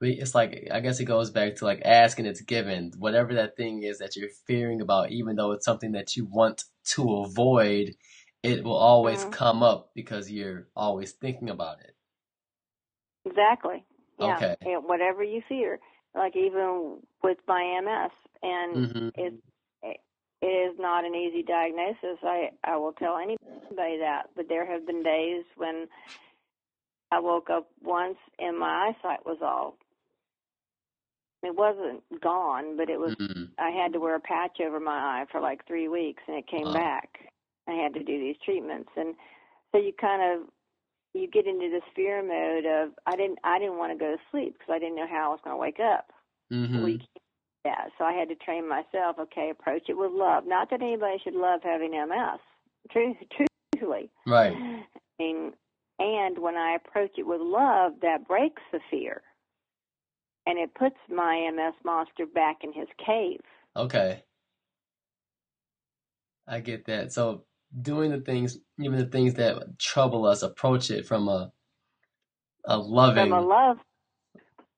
[0.01, 2.93] we it's like I guess it goes back to like asking it's given.
[2.99, 6.65] Whatever that thing is that you're fearing about, even though it's something that you want
[6.95, 7.95] to avoid,
[8.43, 9.31] it will always mm-hmm.
[9.31, 11.95] come up because you're always thinking about it.
[13.27, 13.85] Exactly.
[14.19, 14.55] Yeah.
[14.63, 14.75] Okay.
[14.85, 15.79] whatever you fear,
[16.15, 19.09] like even with my MS, and mm-hmm.
[19.15, 19.35] it,
[20.43, 22.19] it is not an easy diagnosis.
[22.23, 25.87] I I will tell anybody that, but there have been days when
[27.11, 29.77] I woke up once and my eyesight was all
[31.47, 33.15] it wasn't gone, but it was.
[33.15, 33.45] Mm-hmm.
[33.59, 36.47] I had to wear a patch over my eye for like three weeks, and it
[36.47, 37.09] came back.
[37.69, 39.15] I had to do these treatments, and
[39.73, 40.49] so you kind of
[41.17, 44.23] you get into this fear mode of I didn't I didn't want to go to
[44.31, 46.11] sleep because I didn't know how I was going to wake up.
[46.53, 46.97] Mm-hmm.
[47.65, 49.17] Yeah, so I had to train myself.
[49.19, 50.45] Okay, approach it with love.
[50.47, 52.41] Not that anybody should love having MS.
[52.93, 54.53] Truth, truthfully, right.
[55.19, 55.53] Mean,
[55.99, 59.23] and when I approach it with love, that breaks the fear
[60.47, 63.41] and it puts my MS monster back in his cave.
[63.75, 64.23] Okay.
[66.47, 67.13] I get that.
[67.13, 67.43] So
[67.83, 71.53] doing the things, even the things that trouble us, approach it from a
[72.65, 73.77] a loving, from a love,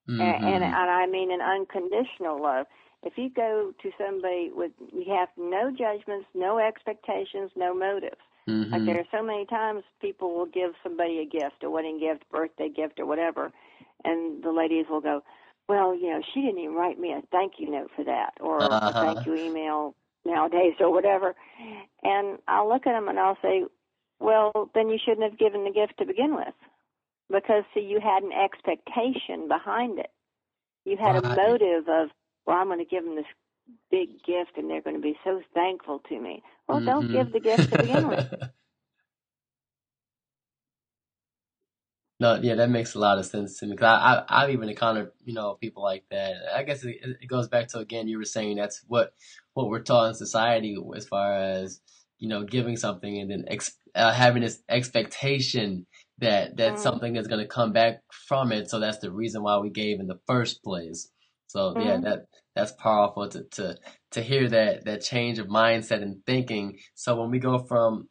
[0.09, 0.21] mm-hmm.
[0.21, 2.67] and, and, and I mean an unconditional love.
[3.03, 8.17] If you go to somebody with, you have no judgments, no expectations, no motives.
[8.49, 8.73] Mm-hmm.
[8.73, 12.29] Like there are so many times people will give somebody a gift, a wedding gift,
[12.31, 13.53] birthday gift, or whatever,
[14.05, 15.23] and the ladies will go,
[15.69, 18.63] well, you know, she didn't even write me a thank you note for that or
[18.63, 18.93] uh-huh.
[18.95, 21.35] a thank you email nowadays or whatever.
[22.03, 23.65] And I'll look at them and I'll say,
[24.21, 26.55] well, then you shouldn't have given the gift to begin with.
[27.31, 30.11] Because, see, you had an expectation behind it.
[30.85, 32.09] You had a motive of,
[32.47, 33.27] well, I'm going to give them this
[33.91, 36.43] big gift and they're going to be so thankful to me.
[36.67, 36.87] Well, mm-hmm.
[36.87, 38.33] don't give the gift to begin with.
[42.21, 43.77] No, yeah, that makes a lot of sense to me.
[43.77, 46.35] Cause I, I, have even encountered, you know, people like that.
[46.53, 49.13] I guess it, it goes back to again, you were saying that's what
[49.55, 51.81] what we're taught in society as far as
[52.19, 55.87] you know, giving something and then ex, uh, having this expectation
[56.19, 56.79] that that mm.
[56.79, 58.69] something is going to come back from it.
[58.69, 61.09] So that's the reason why we gave in the first place.
[61.47, 61.85] So mm.
[61.85, 62.05] yeah, mm-hmm.
[62.05, 63.77] that that's powerful to to
[64.13, 66.79] to hear that that change of mindset and thinking.
[66.95, 68.09] So when we go from,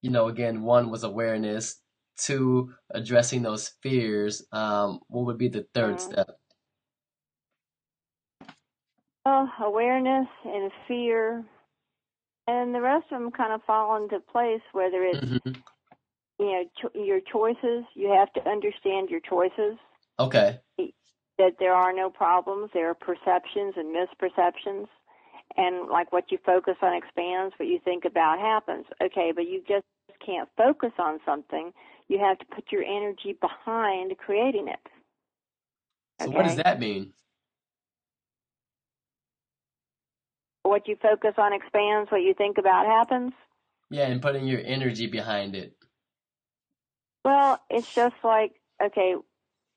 [0.00, 1.80] you know, again, one was awareness
[2.16, 6.12] to addressing those fears, um, what would be the 3rd mm-hmm.
[6.12, 6.38] step?
[9.24, 11.44] Well, awareness and fear,
[12.46, 14.60] and the rest of them kind of fall into place.
[14.72, 15.52] Whether it's mm-hmm.
[16.38, 19.78] you know cho- your choices, you have to understand your choices.
[20.18, 20.58] Okay.
[21.38, 22.70] That there are no problems.
[22.74, 24.88] There are perceptions and misperceptions,
[25.56, 27.54] and like what you focus on expands.
[27.56, 28.84] What you think about happens.
[29.02, 29.86] Okay, but you just
[30.24, 31.72] can't focus on something
[32.08, 34.78] you have to put your energy behind creating it.
[36.20, 36.30] Okay?
[36.30, 37.12] So what does that mean?
[40.62, 43.32] What you focus on expands, what you think about happens.
[43.90, 45.76] Yeah, and putting your energy behind it.
[47.24, 49.14] Well, it's just like, okay,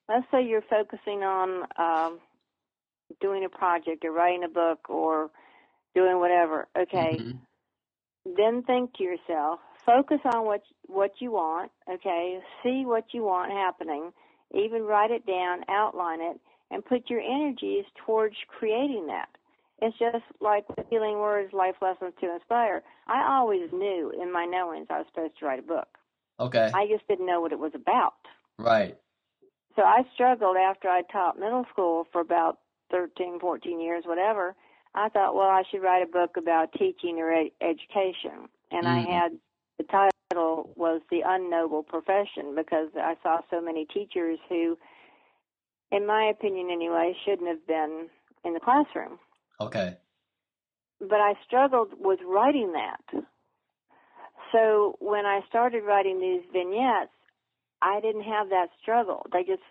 [0.10, 2.20] let's say you're focusing on um,
[3.22, 5.30] doing a project or writing a book or
[5.96, 6.68] doing whatever.
[6.78, 7.18] Okay.
[7.20, 8.34] Mm-hmm.
[8.36, 12.40] Then think to yourself, focus on what what you want, okay?
[12.62, 14.12] See what you want happening,
[14.54, 19.30] even write it down, outline it, and put your energies towards creating that.
[19.82, 22.84] It's just like the healing words, life lessons to inspire.
[23.08, 25.88] I always knew in my knowings I was supposed to write a book.
[26.40, 26.72] Okay.
[26.74, 28.14] I just didn't know what it was about.
[28.58, 28.98] Right.
[29.76, 32.58] So I struggled after I taught middle school for about
[32.92, 34.56] 13, 14 years, whatever.
[34.96, 38.50] I thought, well, I should write a book about teaching or ed- education.
[38.72, 38.88] And mm.
[38.88, 39.32] I had
[39.78, 44.78] the title was The Unnoble Profession because I saw so many teachers who,
[45.92, 48.08] in my opinion anyway, shouldn't have been
[48.44, 49.20] in the classroom.
[49.60, 49.98] Okay.
[51.00, 53.24] But I struggled with writing that.
[54.52, 57.12] So when I started writing these vignettes,
[57.82, 59.26] I didn't have that struggle.
[59.32, 59.62] They just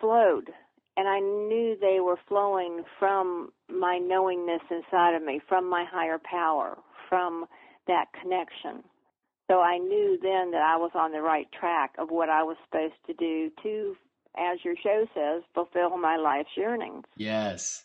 [0.00, 0.50] flowed.
[0.96, 6.18] And I knew they were flowing from my knowingness inside of me, from my higher
[6.18, 7.46] power, from
[7.86, 8.84] that connection.
[9.50, 12.56] So I knew then that I was on the right track of what I was
[12.64, 13.96] supposed to do to,
[14.36, 17.04] as your show says, fulfill my life's yearnings.
[17.16, 17.84] Yes.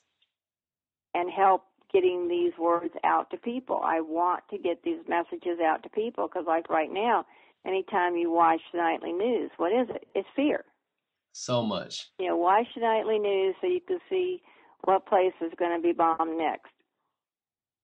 [1.14, 3.82] And help getting these words out to people.
[3.84, 7.26] I want to get these messages out to people because, like right now,
[7.66, 10.08] anytime you watch the nightly news, what is it?
[10.16, 10.64] It's fear.
[11.34, 12.08] So much.
[12.18, 14.42] You know, watch the nightly news so you can see
[14.84, 16.72] what place is going to be bombed next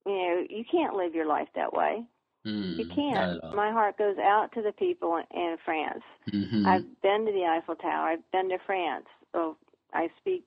[0.08, 2.06] you know, you can't live your life that way.
[2.46, 3.44] Mm, you can't.
[3.56, 6.04] My heart goes out to the people in, France.
[6.32, 6.66] Mm-hmm.
[6.66, 8.10] I've been to the Eiffel Tower.
[8.10, 9.06] I've been to France.
[9.34, 9.58] Oh,
[9.94, 10.44] I speak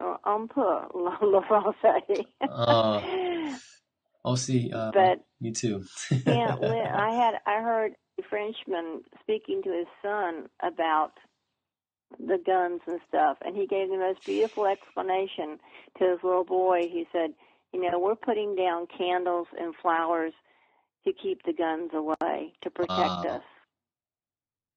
[0.00, 2.26] un peu le français.
[2.42, 3.00] uh,
[4.24, 4.70] I'll see.
[4.72, 5.84] Uh, but me too.
[6.26, 6.56] yeah,
[6.94, 11.12] I had I heard a Frenchman speaking to his son about
[12.18, 15.58] the guns and stuff, and he gave the most beautiful explanation
[15.98, 16.82] to his little boy.
[16.82, 17.30] He said,
[17.72, 20.32] "You know, we're putting down candles and flowers
[21.04, 23.36] to keep the guns away, to protect uh.
[23.36, 23.42] us."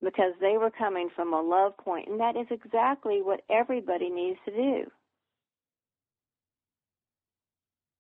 [0.02, 4.40] Because they were coming from a love point, and that is exactly what everybody needs
[4.46, 4.92] to do.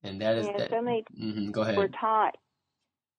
[0.03, 0.69] And that is yeah, that.
[0.69, 1.77] So many mm-hmm, go ahead.
[1.77, 2.37] We're taught.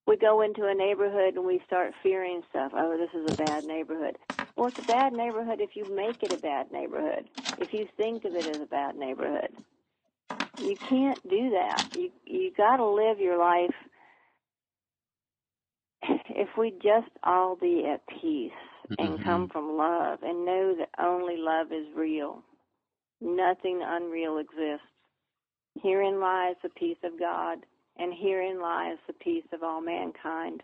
[0.07, 2.71] We go into a neighborhood and we start fearing stuff.
[2.75, 4.17] Oh, this is a bad neighborhood.
[4.55, 7.29] Well, it's a bad neighborhood if you make it a bad neighborhood.
[7.59, 9.49] If you think of it as a bad neighborhood,
[10.59, 11.95] you can't do that.
[11.97, 13.75] You you got to live your life.
[16.29, 18.51] If we just all be at peace
[18.97, 19.23] and Mm-hmm.
[19.23, 22.43] come from love and know that only love is real,
[23.21, 24.87] nothing unreal exists.
[25.83, 27.59] Herein lies the peace of God,
[27.97, 30.63] and herein lies the peace of all mankind.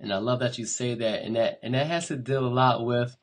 [0.00, 2.48] And I love that you say that, and that and that has to deal a
[2.48, 3.16] lot with,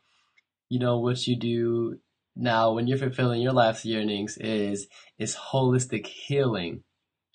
[0.70, 2.00] you know, what you do
[2.38, 6.84] now when you're fulfilling your life's yearnings is is holistic healing.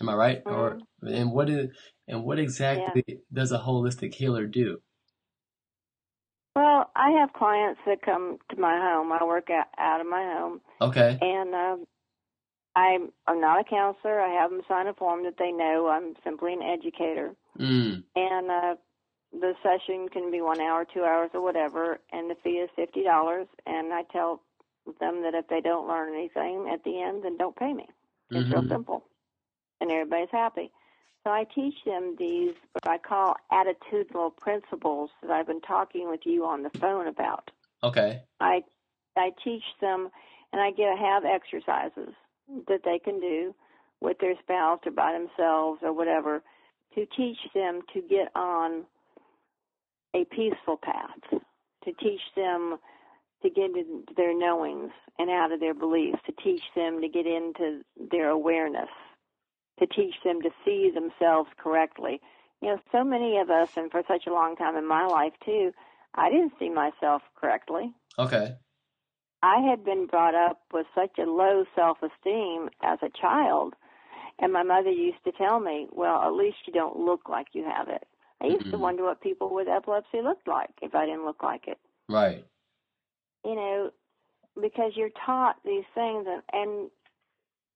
[0.00, 0.44] Am I right?
[0.44, 0.54] Mm-hmm.
[0.54, 1.68] Or and what is
[2.08, 3.16] and what exactly yeah.
[3.32, 4.78] does a holistic healer do?
[6.54, 9.10] Well, I have clients that come to my home.
[9.12, 10.60] I work out, out of my home.
[10.80, 11.18] Okay.
[11.20, 11.76] And uh,
[12.76, 14.20] I'm I'm not a counselor.
[14.20, 17.30] I have them sign a form that they know I'm simply an educator.
[17.58, 18.04] Mm.
[18.14, 18.74] And uh,
[19.32, 23.02] the session can be one hour, two hours, or whatever, and the fee is fifty
[23.02, 23.46] dollars.
[23.66, 24.42] And I tell
[25.00, 27.86] them that if they don't learn anything at the end, then don't pay me.
[28.30, 28.52] It's mm-hmm.
[28.52, 29.04] real simple,
[29.80, 30.72] and everybody's happy.
[31.24, 36.20] So I teach them these what I call attitudinal principles that I've been talking with
[36.24, 37.50] you on the phone about.
[37.82, 38.22] Okay.
[38.40, 38.62] I
[39.16, 40.10] I teach them,
[40.52, 42.14] and I get have exercises
[42.66, 43.54] that they can do
[44.00, 46.42] with their spouse or by themselves or whatever
[46.94, 48.84] to teach them to get on
[50.14, 51.40] a peaceful path,
[51.84, 52.78] to teach them
[53.42, 57.26] to get into their knowings and out of their beliefs, to teach them to get
[57.26, 58.88] into their awareness,
[59.78, 62.20] to teach them to see themselves correctly.
[62.60, 65.32] You know, so many of us, and for such a long time in my life
[65.44, 65.72] too,
[66.14, 67.92] I didn't see myself correctly.
[68.18, 68.54] Okay.
[69.42, 73.74] I had been brought up with such a low self esteem as a child,
[74.38, 77.64] and my mother used to tell me, Well, at least you don't look like you
[77.64, 78.06] have it.
[78.40, 78.70] I used mm-hmm.
[78.72, 81.78] to wonder what people with epilepsy looked like if I didn't look like it.
[82.08, 82.44] Right.
[83.44, 83.90] You know,
[84.60, 86.90] because you're taught these things, and,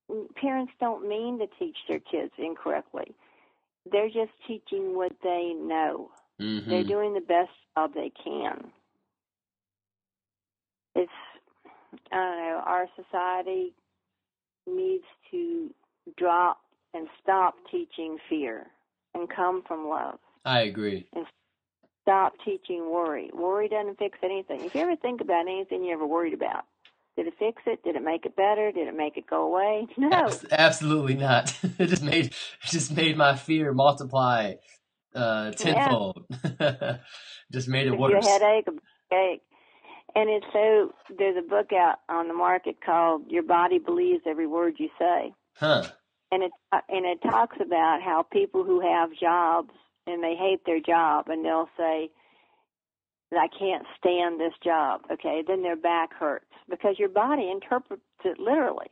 [0.09, 3.15] and parents don't mean to teach their kids incorrectly.
[3.91, 6.11] They're just teaching what they know.
[6.41, 6.71] Mm-hmm.
[6.71, 8.71] They're doing the best job they can.
[10.95, 11.11] It's
[12.13, 13.73] I don't know, our society
[14.67, 15.71] needs to
[16.17, 16.59] drop
[16.95, 18.67] and stop teaching fear
[19.15, 20.19] and come from love.
[20.45, 21.07] I agree.
[21.15, 21.27] And
[22.07, 23.31] stop teaching worry.
[23.35, 24.65] Worry doesn't fix anything.
[24.65, 26.65] If you ever think about anything you ever worried about,
[27.17, 27.83] did it fix it?
[27.83, 28.71] Did it make it better?
[28.71, 29.89] Did it make it go away?
[29.99, 30.31] No.
[30.53, 31.53] Absolutely not.
[31.79, 32.35] it just made it
[32.67, 34.55] just made my fear multiply
[35.15, 36.27] uh tenfold.
[36.61, 36.99] Yeah.
[37.53, 38.13] just made it worse.
[38.13, 39.43] Your headache, a ache.
[40.15, 44.47] And it's so there's a book out on the market called Your Body Believes Every
[44.47, 45.35] Word You Say.
[45.57, 45.85] Huh.
[46.31, 49.73] And it and it talks about how people who have jobs
[50.07, 52.11] and they hate their job and they'll say
[53.33, 55.03] I can't stand this job.
[55.13, 58.91] Okay, then their back hurts because your body interprets it literally.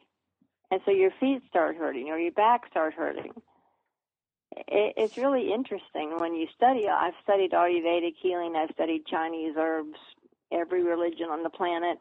[0.70, 3.32] And so your feet start hurting or your back starts hurting.
[4.56, 6.88] It, it's really interesting when you study.
[6.88, 8.54] I've studied Ayurvedic healing.
[8.56, 9.98] I've studied Chinese herbs,
[10.52, 11.98] every religion on the planet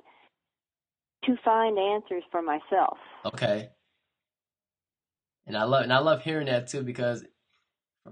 [1.26, 2.98] to find answers for myself.
[3.26, 3.70] Okay.
[5.46, 7.26] And I love and I love hearing that too because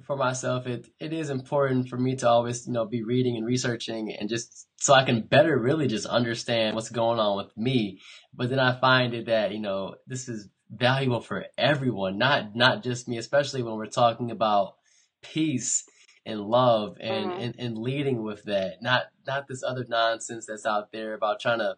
[0.05, 3.45] for myself it it is important for me to always, you know, be reading and
[3.45, 7.99] researching and just so I can better really just understand what's going on with me.
[8.33, 12.83] But then I find it that, you know, this is valuable for everyone, not not
[12.83, 14.75] just me, especially when we're talking about
[15.21, 15.83] peace
[16.25, 17.43] and love and, Mhm.
[17.43, 18.81] and, and leading with that.
[18.81, 21.75] Not not this other nonsense that's out there about trying to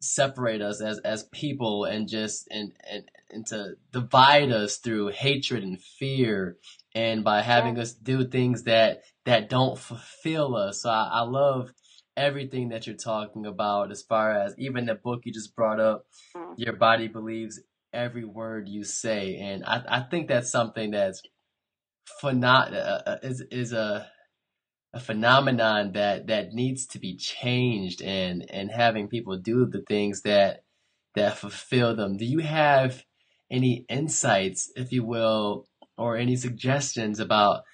[0.00, 5.62] separate us as as people and just and and, and to divide us through hatred
[5.64, 6.56] and fear
[6.98, 10.82] and by having us do things that that don't fulfill us.
[10.82, 11.72] So I, I love
[12.16, 16.06] everything that you're talking about as far as even the book you just brought up,
[16.36, 16.54] Mhm.
[16.58, 17.60] your body believes
[17.94, 19.36] every word you say.
[19.38, 21.22] And I, I think that's something that's
[22.22, 24.08] phenom- uh, uh, is is a
[24.94, 30.22] a phenomenon that that needs to be changed and and having people do the things
[30.22, 30.62] that
[31.16, 32.16] that fulfill them.
[32.18, 33.04] Do you have
[33.50, 35.66] any insights, if you will,
[35.98, 37.64] or any suggestions about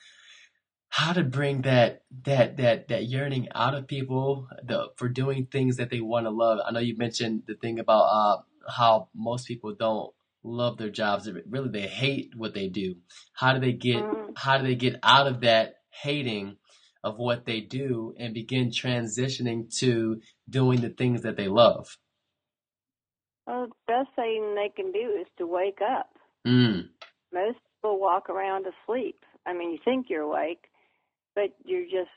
[0.88, 5.76] how to bring that that that that yearning out of people the, for doing things
[5.76, 6.58] that they want to love?
[6.66, 10.12] I know you mentioned the thing about uh, how most people don't
[10.42, 11.28] love their jobs.
[11.48, 12.96] Really, they hate what they do.
[13.32, 14.32] How do they get mm-hmm.
[14.36, 16.56] how do they get out of that hating?
[17.04, 21.98] of what they do and begin transitioning to doing the things that they love?
[23.46, 26.08] Well, the best thing they can do is to wake up.
[26.46, 26.88] Mm.
[27.32, 29.24] Most people walk around asleep.
[29.44, 30.70] I mean, you think you're awake,
[31.34, 32.10] but you're just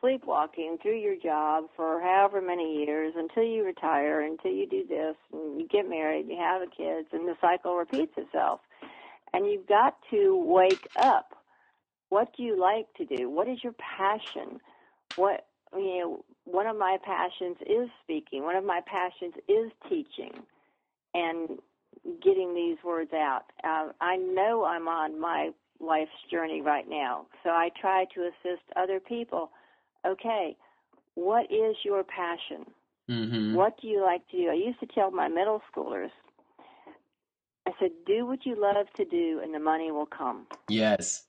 [0.00, 5.14] sleepwalking through your job for however many years until you retire, until you do this,
[5.32, 8.58] and you get married, you have kids, and the cycle repeats itself.
[9.32, 11.36] And you've got to wake up
[12.08, 13.28] what do you like to do?
[13.28, 14.60] What is your passion?
[15.16, 18.44] What you know, one of my passions is speaking.
[18.44, 20.32] One of my passions is teaching
[21.12, 21.58] and
[22.22, 23.42] getting these words out.
[23.62, 28.62] Uh, I know I'm on my life's journey right now, so I try to assist
[28.76, 29.50] other people.
[30.06, 30.56] Okay,
[31.14, 32.66] what is your passion?
[33.10, 33.54] Mm-hmm.
[33.54, 34.48] What do you like to do?
[34.48, 36.10] I used to tell my middle schoolers,
[37.66, 40.46] I said, do what you love to do, and the money will come.
[40.68, 41.24] Yes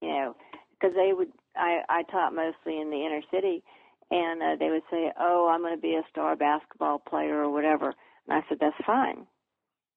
[0.00, 0.36] you know,
[0.72, 1.32] because they would.
[1.56, 3.62] I I taught mostly in the inner city,
[4.10, 7.50] and uh, they would say, "Oh, I'm going to be a star basketball player or
[7.50, 7.94] whatever,"
[8.28, 9.26] and I said, "That's fine."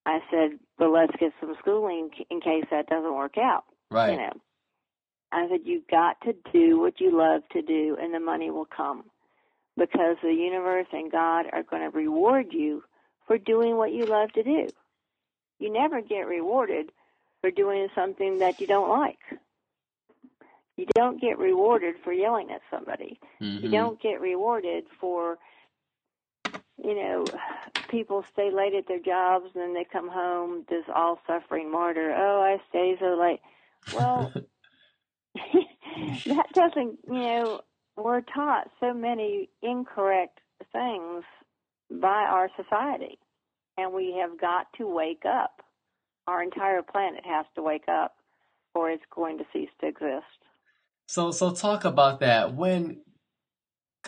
[0.05, 4.11] I said, "But let's get some schooling in case that doesn't work out." Right.
[4.11, 4.33] You know.
[5.31, 8.65] I said, "You've got to do what you love to do, and the money will
[8.65, 9.03] come."
[9.77, 12.83] Because the universe and God are going to reward you
[13.27, 14.67] for doing what you love to do.
[15.59, 16.91] You never get rewarded
[17.41, 19.19] for doing something that you don't like.
[20.75, 23.19] You don't get rewarded for yelling at somebody.
[23.41, 23.65] Mm-hmm.
[23.65, 25.37] You don't get rewarded for,
[26.81, 27.25] you know,
[27.89, 32.13] people stay late at their jobs and then they come home, this all suffering martyr.
[32.15, 33.39] Oh, I stay so late.
[33.93, 34.33] Well,
[36.25, 37.61] that doesn't, you know,
[37.97, 40.39] we're taught so many incorrect
[40.71, 41.23] things
[41.91, 43.17] by our society.
[43.77, 45.61] And we have got to wake up.
[46.27, 48.15] Our entire planet has to wake up
[48.75, 50.25] or it's going to cease to exist.
[51.07, 53.01] So so talk about that when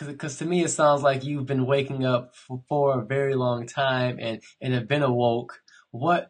[0.06, 3.66] because to me it sounds like you've been waking up for, for a very long
[3.66, 5.60] time and and have been awoke.
[5.90, 6.28] What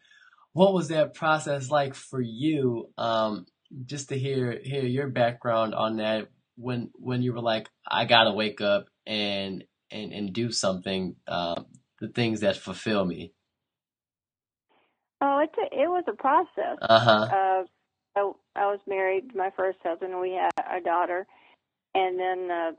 [0.53, 2.91] what was that process like for you?
[2.99, 3.47] Um,
[3.87, 8.33] just to hear hear your background on that when when you were like, I gotta
[8.33, 11.63] wake up and and and do something, uh,
[12.01, 13.33] the things that fulfill me.
[15.21, 16.79] Oh, it it was a process.
[16.83, 17.11] Uh-huh.
[17.31, 17.65] Uh,
[18.15, 20.21] I, I was married my first husband.
[20.21, 21.27] We had a daughter,
[21.95, 22.73] and then uh,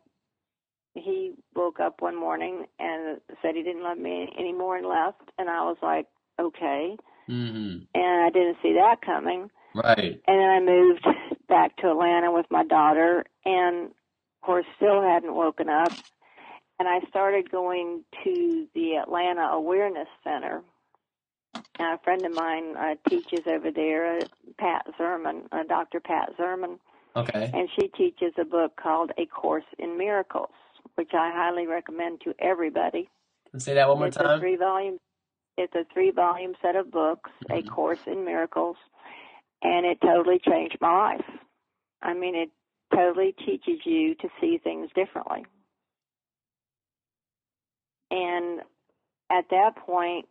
[0.93, 5.21] he woke up one morning and said he didn't love me anymore and left.
[5.37, 6.07] And I was like,
[6.39, 6.97] okay.
[7.29, 7.83] Mm-hmm.
[7.95, 9.49] And I didn't see that coming.
[9.75, 10.21] Right.
[10.27, 11.07] And then I moved
[11.49, 15.91] back to Atlanta with my daughter, and of course, still hadn't woken up.
[16.79, 20.63] And I started going to the Atlanta Awareness Center
[21.79, 24.25] a friend of mine uh, teaches over there, uh,
[24.57, 25.99] Pat Zerman, uh, Dr.
[25.99, 26.79] Pat Zerman.
[27.15, 27.51] Okay.
[27.53, 30.49] And she teaches a book called A Course in Miracles,
[30.95, 33.09] which I highly recommend to everybody.
[33.57, 34.37] say that one more it's time.
[34.37, 34.97] A three volume.
[35.57, 37.67] It's a three volume set of books, mm-hmm.
[37.67, 38.77] A Course in Miracles,
[39.61, 41.25] and it totally changed my life.
[42.01, 42.49] I mean, it
[42.93, 45.45] totally teaches you to see things differently.
[48.11, 48.61] And
[49.31, 50.27] at that point,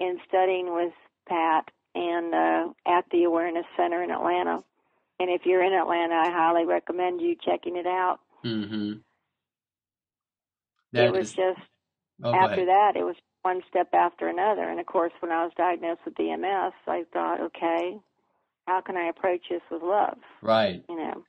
[0.00, 0.92] in studying with
[1.28, 4.62] Pat and uh, at the Awareness Center in Atlanta.
[5.20, 8.18] And if you're in Atlanta, I highly recommend you checking it out.
[8.44, 8.94] Mm-hmm.
[10.92, 11.34] It was is...
[11.34, 11.60] just
[12.22, 14.68] oh, after that, it was one step after another.
[14.68, 17.98] And of course, when I was diagnosed with DMS, I thought, okay,
[18.66, 20.18] how can I approach this with love?
[20.42, 20.82] Right.
[20.88, 21.24] You know.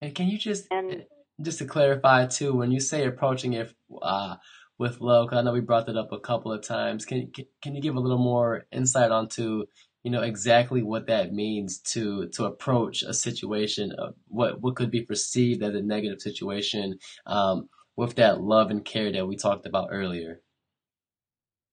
[0.00, 1.04] And can you just and
[1.40, 4.36] just to clarify too, when you say approaching it uh,
[4.78, 5.26] with love?
[5.26, 7.04] Because I know we brought that up a couple of times.
[7.04, 7.30] Can
[7.62, 9.66] can you give a little more insight onto
[10.02, 14.90] you know exactly what that means to to approach a situation of what what could
[14.90, 19.66] be perceived as a negative situation um, with that love and care that we talked
[19.66, 20.40] about earlier?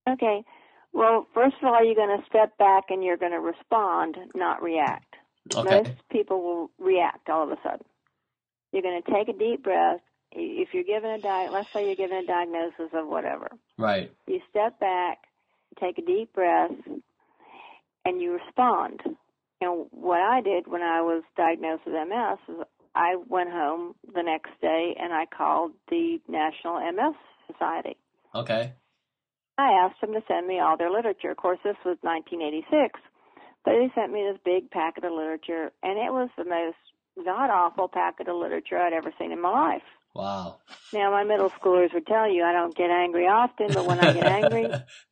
[0.08, 0.44] Okay.
[0.92, 4.62] Well, first of all, you're going to step back and you're going to respond, not
[4.62, 5.16] react.
[5.54, 5.78] Okay.
[5.78, 7.86] Most people will react all of a sudden.
[8.72, 10.00] You're going to take a deep breath
[10.32, 13.50] if you're given a di- let's say you're given a diagnosis of whatever.
[13.78, 14.12] Right.
[14.28, 15.20] You step back,
[15.80, 16.72] take a deep breath,
[18.06, 19.02] and you respond.
[19.62, 24.24] And what I did when I was diagnosed with MS is I went home the
[24.24, 27.16] next day and I called the National MS
[27.52, 27.98] Society.
[28.34, 28.74] Okay.
[29.58, 31.32] I asked them to send me all their literature.
[31.32, 33.00] Of course, this was 1986,
[33.66, 36.78] but they sent me this big packet of literature, and it was the most
[37.26, 39.84] god awful packet of literature I'd ever seen in my life.
[40.14, 40.60] Wow.
[40.94, 44.14] Now, my middle schoolers would tell you I don't get angry often, but when I
[44.14, 44.68] get angry,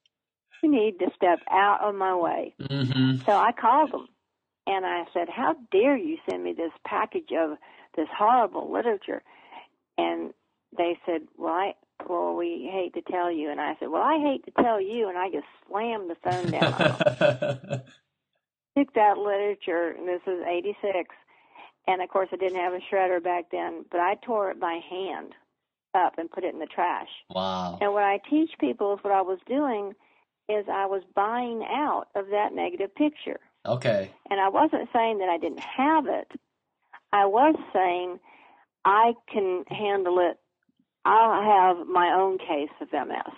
[0.62, 2.54] you need to step out of my way.
[2.62, 3.24] Mm-hmm.
[3.26, 4.08] So I called them
[4.68, 7.58] and I said, How dare you send me this package of
[7.96, 9.24] this horrible literature?
[9.98, 10.34] And
[10.78, 11.74] they said, Well, I,
[12.08, 13.50] well, we hate to tell you.
[13.50, 15.10] And I said, Well, I hate to tell you.
[15.10, 17.82] And I just slammed the phone down.
[18.78, 21.10] Took that literature, and this was 86.
[21.88, 24.80] And of course, I didn't have a shredder back then, but I tore it by
[24.88, 25.34] hand
[25.96, 27.08] up and put it in the trash.
[27.30, 27.80] wow.
[27.82, 29.94] And what I teach people is what I was doing
[30.50, 33.40] is I was buying out of that negative picture.
[33.66, 34.12] Okay.
[34.30, 36.32] And I wasn't saying that I didn't have it.
[37.12, 38.20] I was saying
[38.86, 40.40] I can handle it.
[41.06, 43.34] I'll have my own case of MS.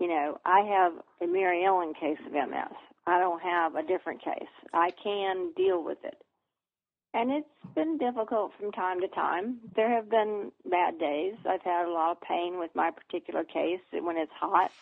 [0.00, 2.76] You know, I have a Mary Ellen case of MS.
[3.06, 4.48] I don't have a different case.
[4.72, 6.22] I can deal with it.
[7.12, 9.60] And it's been difficult from time to time.
[9.76, 11.34] There have been bad days.
[11.48, 14.72] I've had a lot of pain with my particular case when it's hot.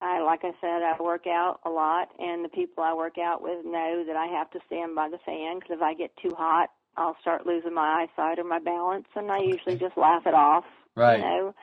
[0.00, 3.42] I, like I said, I work out a lot, and the people I work out
[3.42, 6.34] with know that I have to stand by the fan because if I get too
[6.36, 10.34] hot, I'll start losing my eyesight or my balance, and I usually just laugh it
[10.34, 10.64] off.
[10.94, 11.18] Right.
[11.18, 11.54] You know,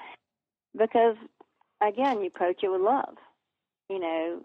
[0.78, 1.16] because
[1.82, 3.16] again, you approach it with love.
[3.90, 4.42] You know,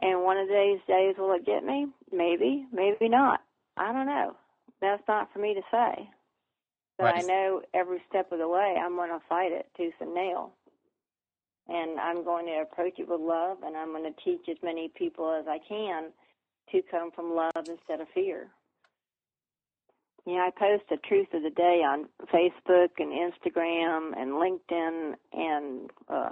[0.00, 1.86] and one of these days will it get me?
[2.12, 3.40] Maybe, maybe not.
[3.76, 4.36] I don't know.
[4.80, 6.08] That's not for me to say.
[6.98, 10.14] But I know every step of the way I'm going to fight it tooth and
[10.14, 10.52] nail.
[11.68, 14.90] And I'm going to approach it with love, and I'm going to teach as many
[14.96, 16.10] people as I can
[16.72, 18.48] to come from love instead of fear.
[20.26, 25.14] You know, I post the truth of the day on Facebook and Instagram and LinkedIn
[25.32, 26.30] and uh,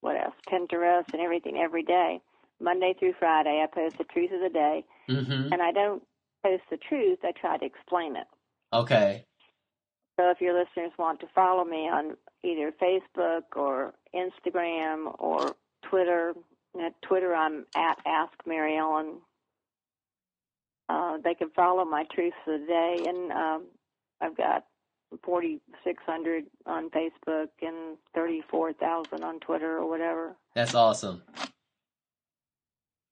[0.00, 2.20] what else, Pinterest and everything every day.
[2.60, 5.52] Monday through Friday, I post the truth of the day, Mm-hmm.
[5.52, 6.02] and I don't
[6.42, 7.18] post the truth.
[7.22, 8.26] I try to explain it.
[8.72, 9.24] Okay.
[10.18, 15.54] So if your listeners want to follow me on either Facebook or Instagram or
[15.90, 16.32] Twitter,
[16.82, 19.16] at Twitter I'm at Ask Mary Ellen.
[20.88, 23.64] Uh, they can follow my truth of the day, and um,
[24.20, 24.64] I've got
[25.24, 30.36] 4,600 on Facebook and 34,000 on Twitter or whatever.
[30.54, 31.22] That's awesome.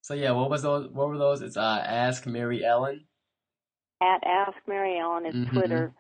[0.03, 0.89] So yeah, what was those?
[0.91, 1.41] What were those?
[1.43, 3.05] It's uh, Ask Mary Ellen.
[4.03, 5.51] At Ask Mary Ellen is Mhm.
[5.51, 5.93] Twitter.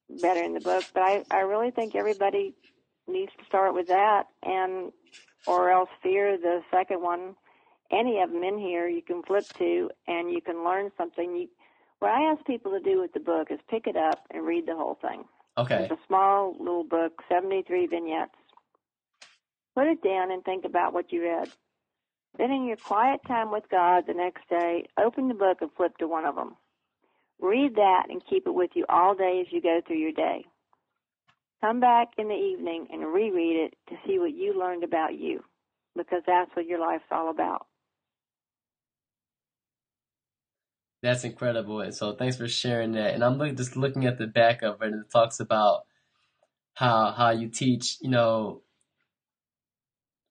[0.09, 0.85] better in the book.
[0.93, 2.55] But I, I really think everybody
[3.07, 4.91] needs to start with that, and
[5.45, 7.35] or else fear the second one.
[7.91, 11.35] Any of them in here you can flip to, and you can learn something.
[11.35, 11.49] You,
[11.99, 14.65] what I ask people to do with the book is pick it up and read
[14.67, 15.25] the whole thing.
[15.57, 15.83] Okay.
[15.85, 18.35] It's a small little book, 73 vignettes.
[19.75, 21.49] Put it down and think about what you read.
[22.37, 25.97] Then, in your quiet time with God the next day, open the book and flip
[25.97, 26.55] to one of them.
[27.39, 30.45] Read that and keep it with you all day as you go through your day.
[31.61, 35.43] Come back in the evening and reread it to see what you learned about you,
[35.95, 37.67] because that's what your life's all about.
[41.01, 41.81] That's incredible.
[41.81, 43.13] And so thanks for sharing that.
[43.13, 45.83] And I'm just looking at the back of it and it talks about
[46.75, 48.61] how how you teach, you know,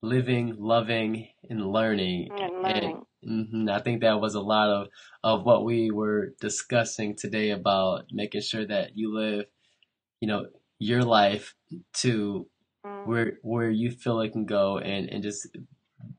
[0.02, 2.30] living, loving, and learning.
[2.38, 3.02] And learning.
[3.22, 4.88] And, mhm, I think that was a lot of,
[5.24, 9.46] of what we were discussing today about making sure that you live,
[10.20, 10.46] you know,
[10.78, 11.54] your life
[11.94, 12.46] to
[12.84, 13.06] Mm.
[13.06, 15.46] where where you feel it can go and, and just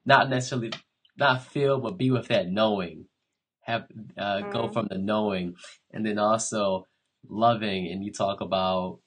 [0.06, 0.72] not necessarily
[1.18, 3.06] not feel, but be with that knowing.
[3.62, 3.84] Have
[4.18, 4.52] uh, mm-hmm.
[4.52, 5.56] go from the knowing,
[5.92, 6.88] and then also
[7.30, 7.88] loving.
[7.92, 9.00] And you talk about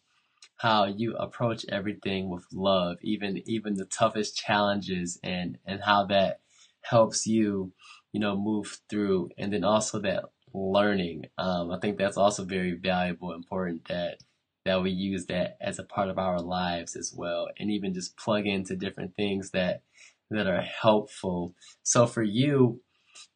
[0.57, 6.40] how you approach everything with love, even even the toughest challenges, and and how that
[6.82, 7.72] helps you,
[8.12, 9.30] you know, move through.
[9.36, 11.26] And then also that learning.
[11.38, 14.18] Um, I think that's also very valuable, important that
[14.64, 18.16] that we use that as a part of our lives as well, and even just
[18.16, 19.82] plug into different things that
[20.30, 21.54] that are helpful.
[21.82, 22.80] So for you,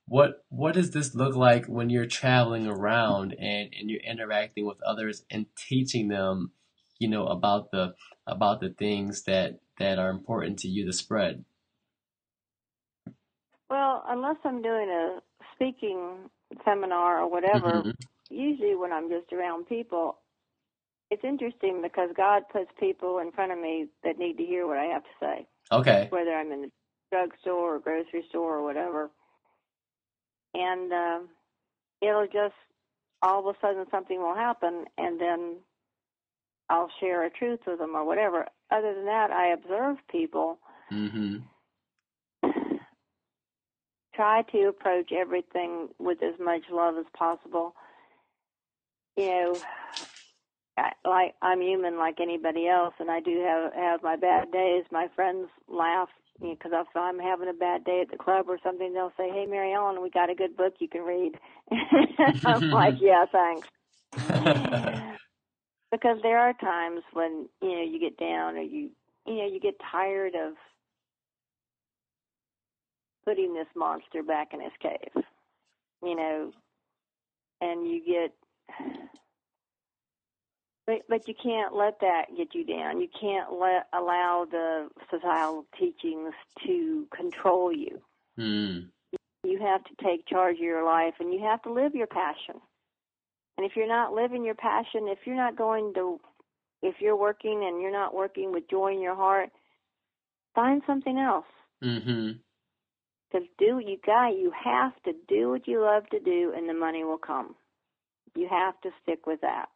[0.07, 4.83] what what does this look like when you're traveling around and, and you're interacting with
[4.83, 6.53] others and teaching them,
[7.01, 7.95] you know, about the
[8.27, 11.45] about the things that that are important to you to spread?
[13.69, 15.19] Well, unless I'm doing a
[15.55, 16.31] speaking
[16.65, 17.91] seminar or whatever, mm-hmm.
[18.29, 20.19] usually when I'm just around people,
[21.11, 24.79] it's interesting because God puts people in front of me that need to hear what
[24.79, 25.47] I have to say.
[25.73, 26.07] Okay.
[26.11, 26.71] Whether I'm in the
[27.11, 29.11] drugstore or grocery store or whatever.
[30.55, 31.19] And uh,
[32.03, 32.55] it'll just,
[33.23, 35.57] all of a sudden, something will happen, and then
[36.71, 38.47] I'll share a truth with them or whatever.
[38.71, 40.59] Other than that, I observe people.
[40.93, 41.39] Mm-hmm.
[44.15, 47.75] Try to approach everything with as much love as possible.
[49.17, 49.59] You know,
[50.77, 54.85] I, like I'm human like anybody else, and I do have have my bad days.
[54.93, 56.09] My friends laugh
[56.41, 59.47] because if I'm having a bad day at the club or something, they'll say, "Hey,
[59.47, 61.39] Mary Ellen, we got a good book you can read."
[62.45, 63.69] I'm like, "Yeah, thanks."
[65.91, 68.91] because there are times when you know you get down or you
[69.27, 70.55] you know you get tired of
[73.25, 75.25] putting this monster back in his cave,
[76.03, 76.53] you know,
[77.61, 78.33] and you get
[80.87, 83.01] but but you can't let that get you down.
[83.01, 86.35] You can't let allow the societal teachings
[86.67, 88.01] to control you.
[88.39, 88.87] Mm.
[89.45, 92.61] You have to take charge of your life, and you have to live your passion.
[93.61, 96.19] And if you're not living your passion, if you're not going to,
[96.83, 99.51] if you're working and you're not working with joy in your heart,
[100.55, 101.45] find something else.
[101.85, 102.39] Mm-hmm.
[103.31, 106.73] Because do you got you have to do what you love to do, and the
[106.73, 107.55] money will come.
[108.35, 109.67] You have to stick with that.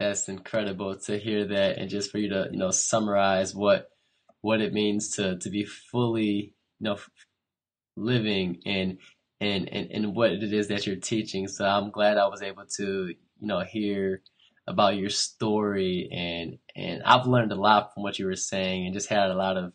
[0.00, 3.90] That's incredible to hear that, and just for you to you know summarize what
[4.40, 6.96] what it means to to be fully you know
[7.94, 8.96] living and
[9.40, 11.48] and and and what it is that you're teaching.
[11.48, 14.22] So I'm glad I was able to you know hear
[14.66, 18.94] about your story and and I've learned a lot from what you were saying and
[18.94, 19.72] just had a lot of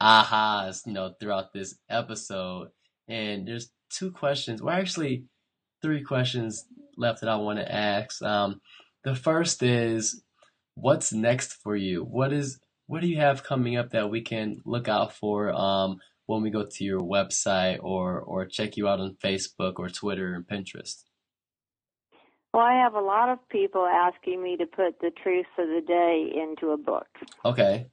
[0.00, 2.68] ahas you know throughout this episode.
[3.08, 5.24] And there's two questions, well actually
[5.82, 6.64] three questions
[6.96, 8.22] left that I want to ask.
[8.22, 8.60] Um,
[9.04, 10.22] the first is
[10.74, 12.02] what's next for you?
[12.04, 15.98] What is what do you have coming up that we can look out for um,
[16.32, 20.34] when we go to your website or or check you out on Facebook or Twitter
[20.34, 21.04] and Pinterest?
[22.52, 25.82] Well, I have a lot of people asking me to put the truths of the
[25.86, 27.06] day into a book.
[27.44, 27.86] Okay.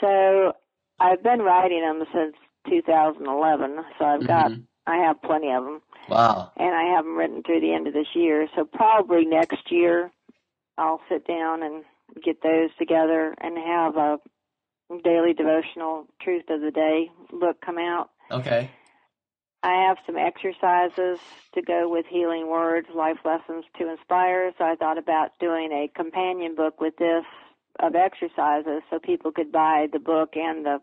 [0.00, 0.52] So
[1.00, 2.36] I've been writing them since
[2.68, 4.60] 2011, so I've got mm-hmm.
[4.86, 5.80] I have plenty of them.
[6.08, 6.52] Wow.
[6.56, 8.48] And I have them written through the end of this year.
[8.56, 10.10] So probably next year
[10.78, 11.84] I'll sit down and
[12.24, 14.18] get those together and have a
[14.98, 18.10] daily devotional truth of the day book come out.
[18.30, 18.70] Okay.
[19.62, 21.18] I have some exercises
[21.54, 24.52] to go with healing words, life lessons to inspire.
[24.56, 27.24] So I thought about doing a companion book with this
[27.78, 30.80] of exercises so people could buy the book and the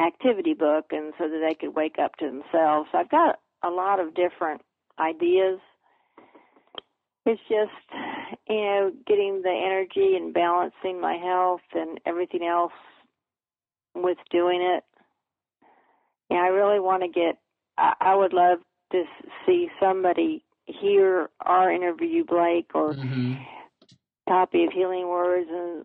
[0.00, 2.88] activity book and so that they could wake up to themselves.
[2.92, 4.60] So I've got a lot of different
[4.98, 5.58] ideas.
[7.26, 7.72] It's just,
[8.48, 12.72] you know, getting the energy and balancing my health and everything else
[13.94, 14.84] with doing it.
[16.30, 17.38] And I really want to get,
[17.78, 18.58] I, I would love
[18.92, 19.04] to
[19.46, 23.34] see somebody hear our interview, Blake, or mm-hmm.
[24.28, 25.84] copy of Healing Words and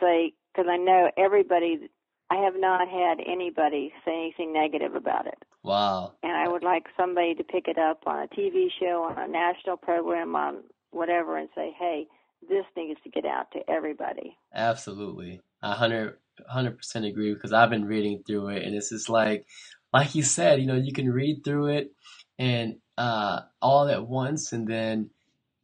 [0.00, 1.88] say, because I know everybody
[2.30, 5.42] I have not had anybody say anything negative about it.
[5.64, 6.12] Wow.
[6.22, 9.26] And I would like somebody to pick it up on a TV show, on a
[9.26, 10.58] national program, on
[10.90, 12.06] whatever, and say, hey,
[12.48, 14.36] this needs to get out to everybody.
[14.54, 15.40] Absolutely.
[15.62, 16.16] I 100,
[16.54, 19.46] 100% agree because I've been reading through it and it's just like,
[19.92, 21.92] like you said, you know, you can read through it
[22.38, 25.10] and uh, all at once and then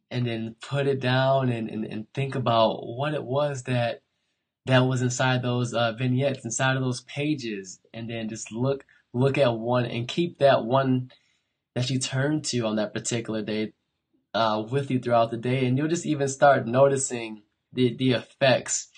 [0.09, 4.01] and then put it down and, and, and think about what it was that
[4.65, 9.37] that was inside those uh, vignettes, inside of those pages, and then just look look
[9.37, 11.11] at one and keep that one
[11.73, 13.73] that you turn to on that particular day
[14.37, 17.41] uh, with you throughout the day, and you'll just even start noticing
[17.73, 18.89] the the effects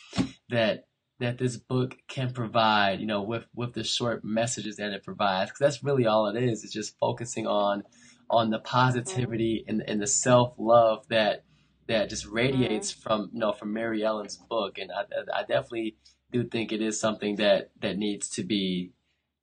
[0.50, 0.88] that
[1.22, 5.50] that this book can provide, you know, with with the short messages that it provides,
[5.50, 6.66] because that's really all it is.
[6.66, 7.84] It's just focusing on
[8.30, 11.46] on the positivity and, and the self love that
[11.88, 13.02] that just radiates mm-hmm.
[13.02, 15.96] from you know from Mary Ellen's book, and I, I definitely
[16.34, 18.92] do think it is something that that needs to be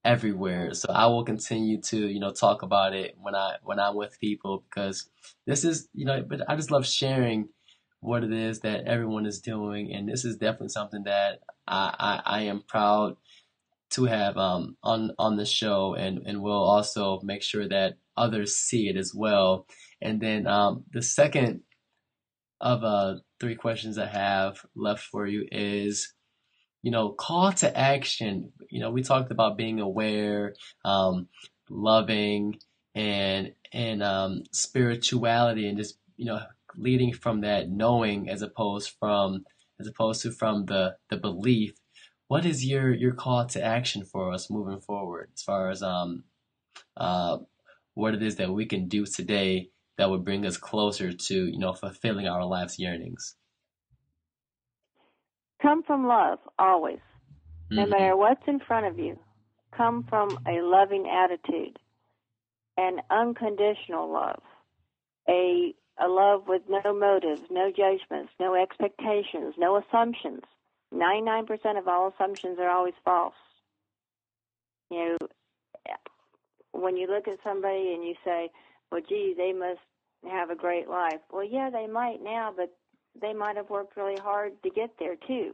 [0.07, 0.73] everywhere.
[0.75, 4.19] So I will continue to you know talk about it when I when I'm with
[4.21, 5.11] people because
[5.47, 7.49] this is you know, but I just love sharing
[8.01, 12.39] what it is that everyone is doing, and this is definitely something that I I,
[12.39, 13.17] I am proud
[13.91, 18.57] to have um on on the show, and and we'll also make sure that others
[18.57, 19.67] see it as well.
[20.01, 21.63] And then um the second
[22.61, 26.15] of uh three questions I have left for you is
[26.87, 28.53] you know, call to action.
[28.71, 31.27] You know, we talked about being aware, um,
[31.69, 32.61] loving,
[32.95, 36.39] and and um, spirituality, and just you know,
[36.77, 39.45] leading from that knowing as opposed from
[39.81, 41.75] as opposed to from the the belief.
[42.29, 46.23] What is your your call to action for us moving forward, as far as um,
[46.97, 47.39] uh,
[47.95, 51.59] what it is that we can do today that would bring us closer to you
[51.59, 53.35] know fulfilling our life's yearnings?
[55.61, 56.99] Come from love, always.
[57.71, 57.77] Mm-hmm.
[57.77, 59.19] No matter what's in front of you,
[59.77, 61.79] come from a loving attitude,
[62.77, 64.43] an unconditional love,
[65.29, 70.43] a, a love with no motives, no judgments, no expectations, no assumptions.
[70.95, 73.35] 99% of all assumptions are always false.
[74.91, 75.29] You know,
[76.73, 78.51] when you look at somebody and you say,
[78.93, 79.81] well, gee, they must
[80.31, 81.21] have a great life.
[81.33, 82.73] Well, yeah, they might now, but
[83.21, 85.53] they might have worked really hard to get there too.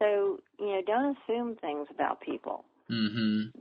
[0.00, 2.64] So you know, don't assume things about people.
[2.90, 3.60] Mm-hmm.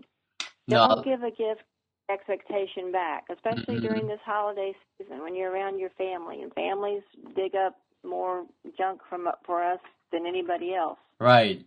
[0.67, 0.87] No.
[0.87, 1.63] Don't give a gift
[2.11, 3.87] expectation back, especially mm-hmm.
[3.87, 7.01] during this holiday season when you're around your family and families
[7.35, 8.45] dig up more
[8.77, 9.79] junk from for us
[10.11, 10.99] than anybody else.
[11.19, 11.65] Right.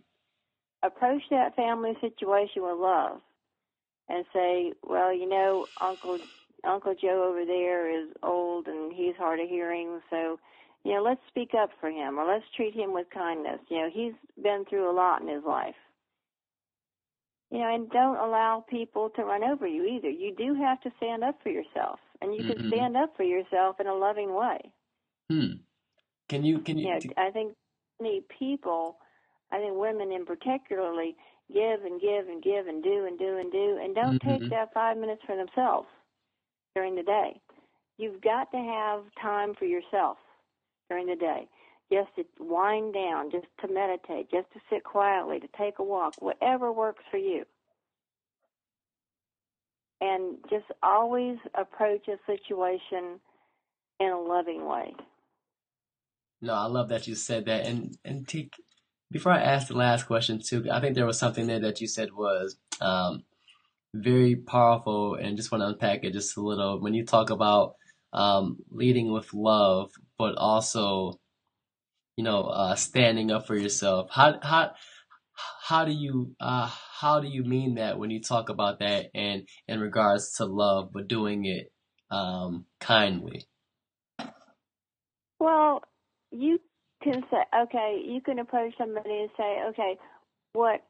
[0.83, 3.19] Approach that family situation with love
[4.07, 6.19] and say, "Well, you know, Uncle
[6.63, 10.39] Uncle Joe over there is old and he's hard of hearing, so
[10.83, 13.59] you know, let's speak up for him or let's treat him with kindness.
[13.69, 15.75] You know, he's been through a lot in his life.
[17.51, 20.09] You know, and don't allow people to run over you either.
[20.09, 22.61] You do have to stand up for yourself, and you mm-hmm.
[22.61, 24.59] can stand up for yourself in a loving way.
[25.31, 25.53] Hmm.
[26.27, 26.59] Can you?
[26.59, 26.87] Can you?
[26.87, 27.53] you know, I think
[27.99, 28.97] many people,
[29.51, 31.15] I think women in particularly,
[31.51, 34.41] give and give and give and do and do and do, and don't mm-hmm.
[34.41, 35.87] take that five minutes for themselves
[36.75, 37.41] during the day.
[37.97, 40.17] You've got to have time for yourself
[40.89, 41.47] during the day,
[41.91, 46.15] just to wind down, just to meditate, just to sit quietly, to take a walk,
[46.19, 47.45] whatever works for you.
[50.01, 53.19] And just always approach a situation
[53.99, 54.93] in a loving way.
[56.41, 57.65] No, I love that you said that.
[57.65, 58.53] And and take
[59.11, 61.87] before I ask the last question too, I think there was something there that you
[61.87, 63.23] said was um,
[63.93, 66.79] very powerful, and just want to unpack it just a little.
[66.79, 67.75] When you talk about
[68.13, 71.13] um, leading with love, but also,
[72.17, 74.09] you know, uh, standing up for yourself.
[74.11, 74.71] How how
[75.63, 79.47] how do you uh, how do you mean that when you talk about that and
[79.67, 81.71] in regards to love, but doing it
[82.11, 83.47] um, kindly?
[85.39, 85.81] Well,
[86.31, 86.59] you
[87.01, 89.97] can say, okay, you can approach somebody and say, okay,
[90.51, 90.81] what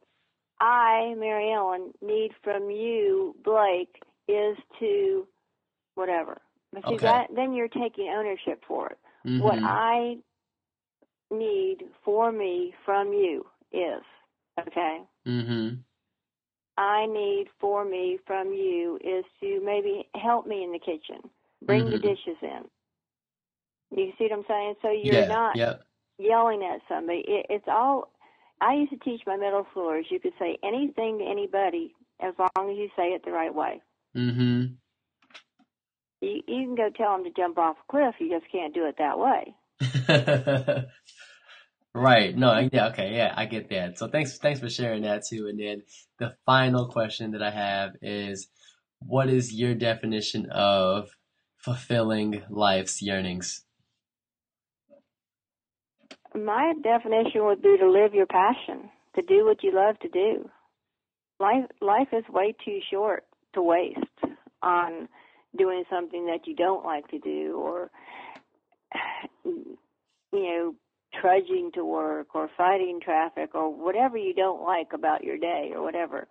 [0.60, 5.28] I, Mary Ellen, need from you, Blake, is to
[5.94, 6.38] whatever.
[6.72, 7.06] But see, okay.
[7.06, 8.98] that, then you're taking ownership for it.
[9.26, 9.40] Mm-hmm.
[9.40, 10.16] What I
[11.30, 14.02] need for me from you is,
[14.58, 15.00] okay?
[15.26, 15.76] Mm-hmm.
[16.76, 21.28] I need for me from you is to maybe help me in the kitchen,
[21.62, 21.92] bring mm-hmm.
[21.92, 22.64] the dishes in.
[23.96, 24.74] You see what I'm saying?
[24.82, 25.74] So you're yeah, not yeah.
[26.18, 27.24] yelling at somebody.
[27.26, 28.12] It, it's all.
[28.60, 30.04] I used to teach my middle schoolers.
[30.10, 33.82] You could say anything to anybody as long as you say it the right way.
[34.16, 34.74] Mm-hmm
[36.20, 38.14] you, you can go tell them to jump off a cliff.
[38.18, 39.54] You just can't do it that way.
[41.94, 42.36] right.
[42.36, 42.68] No.
[42.72, 42.88] Yeah.
[42.88, 43.14] Okay.
[43.14, 43.32] Yeah.
[43.36, 43.98] I get that.
[43.98, 44.38] So thanks.
[44.38, 45.46] Thanks for sharing that too.
[45.48, 45.82] And then
[46.18, 48.48] the final question that I have is,
[49.00, 51.10] what is your definition of
[51.56, 53.64] fulfilling life's yearnings?
[56.34, 60.48] My definition would be to live your passion, to do what you love to do.
[61.40, 63.98] Life life is way too short to waste
[64.62, 65.08] on
[65.56, 67.90] doing something that you don't like to do or
[69.44, 69.76] you
[70.32, 70.74] know
[71.20, 75.82] trudging to work or fighting traffic or whatever you don't like about your day or
[75.82, 76.28] whatever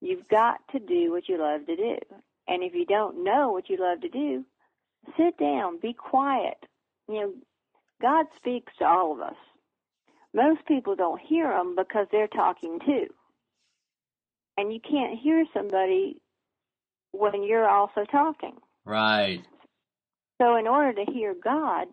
[0.00, 1.96] you've got to do what you love to do.
[2.48, 4.44] And if you don't know what you love to do
[5.18, 6.58] sit down be quiet.
[7.08, 7.32] You know
[8.02, 9.36] god speaks to all of us.
[10.34, 13.08] Most people don't hear him because they're talking too.
[14.58, 16.21] And you can't hear somebody
[17.12, 18.54] when you're also talking.
[18.84, 19.42] Right.
[20.40, 21.86] So, in order to hear God,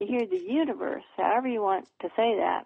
[0.00, 2.64] to hear the universe, however you want to say that,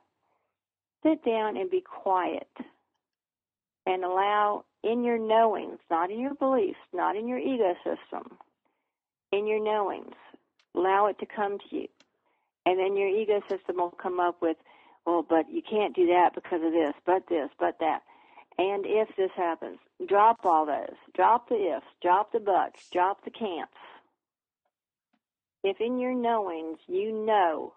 [1.03, 2.49] sit down and be quiet
[3.87, 8.39] and allow in your knowings, not in your beliefs, not in your ego system,
[9.33, 10.15] in your knowings,
[10.75, 11.89] allow it to come to you.
[12.67, 14.57] And then your ego system will come up with,
[15.07, 18.01] well, but you can't do that because of this, but this, but that.
[18.59, 19.79] And if this happens,
[20.09, 20.97] drop all those.
[21.15, 23.73] Drop the ifs, drop the buts, drop the can'ts.
[25.65, 27.73] If in your knowings you know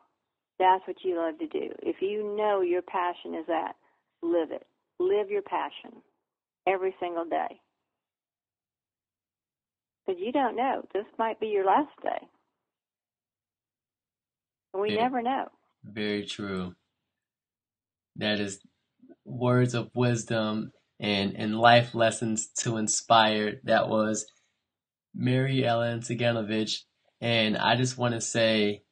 [0.60, 3.76] that's what you love to do, if you know your passion is that,
[4.22, 4.68] live it.
[5.00, 6.02] Live your passion
[6.68, 7.60] every single day.
[10.06, 10.84] Because you don't know.
[10.94, 12.28] This might be your last day.
[14.74, 15.04] We Yeah.
[15.04, 15.50] never know.
[15.84, 16.76] Very true.
[18.16, 18.60] That is
[19.28, 23.60] words of wisdom and, and life lessons to inspire.
[23.66, 24.26] That was
[25.14, 26.84] Mary Ellen Ciganovich.
[27.22, 28.84] And I just want to say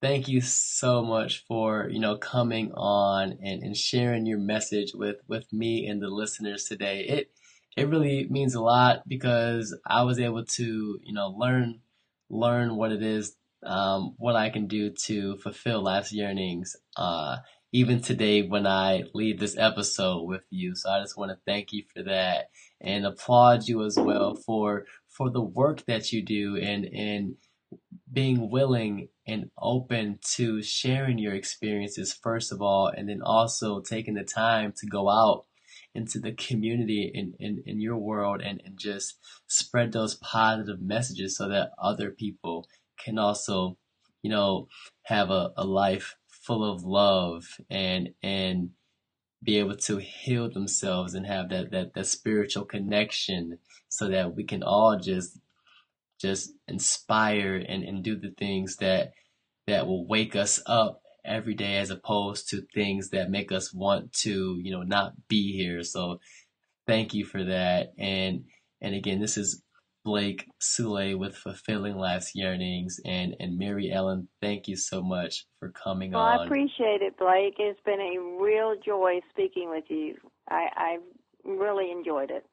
[0.00, 5.16] thank you so much for, you know, coming on and, and sharing your message with,
[5.28, 7.00] with me and the listeners today.
[7.00, 7.30] It
[7.76, 11.80] it really means a lot because I was able to, you know, learn
[12.28, 16.76] learn what it is, um, what I can do to fulfill life's yearnings.
[16.96, 17.38] Uh,
[17.72, 20.74] even today when I leave this episode with you.
[20.74, 22.50] So I just want to thank you for that
[22.80, 27.34] and applaud you as well for for the work that you do and and
[28.12, 34.14] being willing and open to sharing your experiences first of all and then also taking
[34.14, 35.44] the time to go out
[35.94, 41.36] into the community in, in, in your world and, and just spread those positive messages
[41.36, 42.68] so that other people
[42.98, 43.76] can also,
[44.22, 44.68] you know,
[45.04, 48.70] have a, a life full of love and and
[49.42, 54.44] be able to heal themselves and have that, that, that spiritual connection so that we
[54.44, 55.38] can all just
[56.20, 59.12] just inspire and, and do the things that
[59.66, 64.12] that will wake us up every day as opposed to things that make us want
[64.12, 65.82] to, you know, not be here.
[65.82, 66.20] So
[66.86, 67.92] thank you for that.
[67.98, 68.44] And
[68.80, 69.62] and again, this is
[70.04, 75.70] Blake Sule with Fulfilling Life's Yearnings and, and Mary Ellen, thank you so much for
[75.70, 76.40] coming Well, on.
[76.40, 77.54] I appreciate it, Blake.
[77.58, 80.16] It's been a real joy speaking with you.
[80.48, 81.00] I, I've
[81.44, 82.44] really enjoyed it.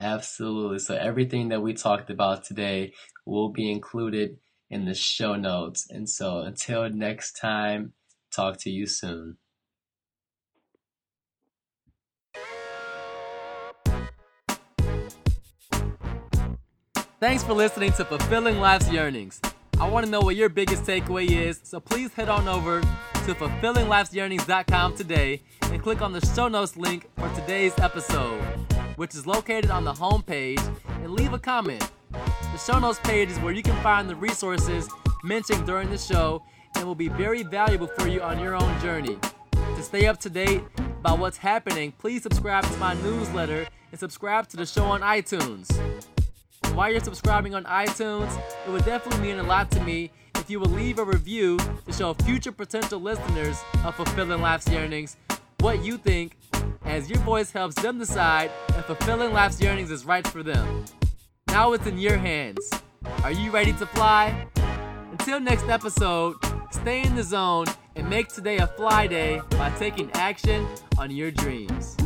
[0.00, 0.78] Absolutely.
[0.78, 2.92] So everything that we talked about today
[3.24, 4.38] will be included
[4.70, 5.86] in the show notes.
[5.90, 7.92] And so until next time,
[8.32, 9.36] talk to you soon.
[17.22, 19.38] Thanks for listening to Fulfilling Life's Yearnings.
[19.78, 23.34] I want to know what your biggest takeaway is, so please head on over to
[23.36, 28.40] fulfillinglifesyearnings.com today and click on the show notes link for today's episode,
[28.96, 30.58] which is located on the home page,
[30.88, 31.88] and leave a comment.
[32.10, 34.88] The show notes page is where you can find the resources
[35.22, 36.42] mentioned during the show
[36.74, 39.16] and will be very valuable for you on your own journey.
[39.52, 40.64] To stay up to date
[40.98, 45.70] about what's happening, please subscribe to my newsletter and subscribe to the show on iTunes.
[46.64, 48.36] And while you're subscribing on iTunes,
[48.66, 51.92] it would definitely mean a lot to me if you would leave a review to
[51.92, 55.16] show future potential listeners of Fulfilling Life's Yearnings
[55.62, 56.36] what you think,
[56.84, 60.84] as your voice helps them decide if Fulfilling Life's Yearnings is right for them.
[61.46, 62.68] Now it's in your hands.
[63.22, 64.48] Are you ready to fly?
[65.12, 66.34] Until next episode,
[66.72, 70.66] stay in the zone and make today a fly day by taking action
[70.98, 71.96] on your dreams.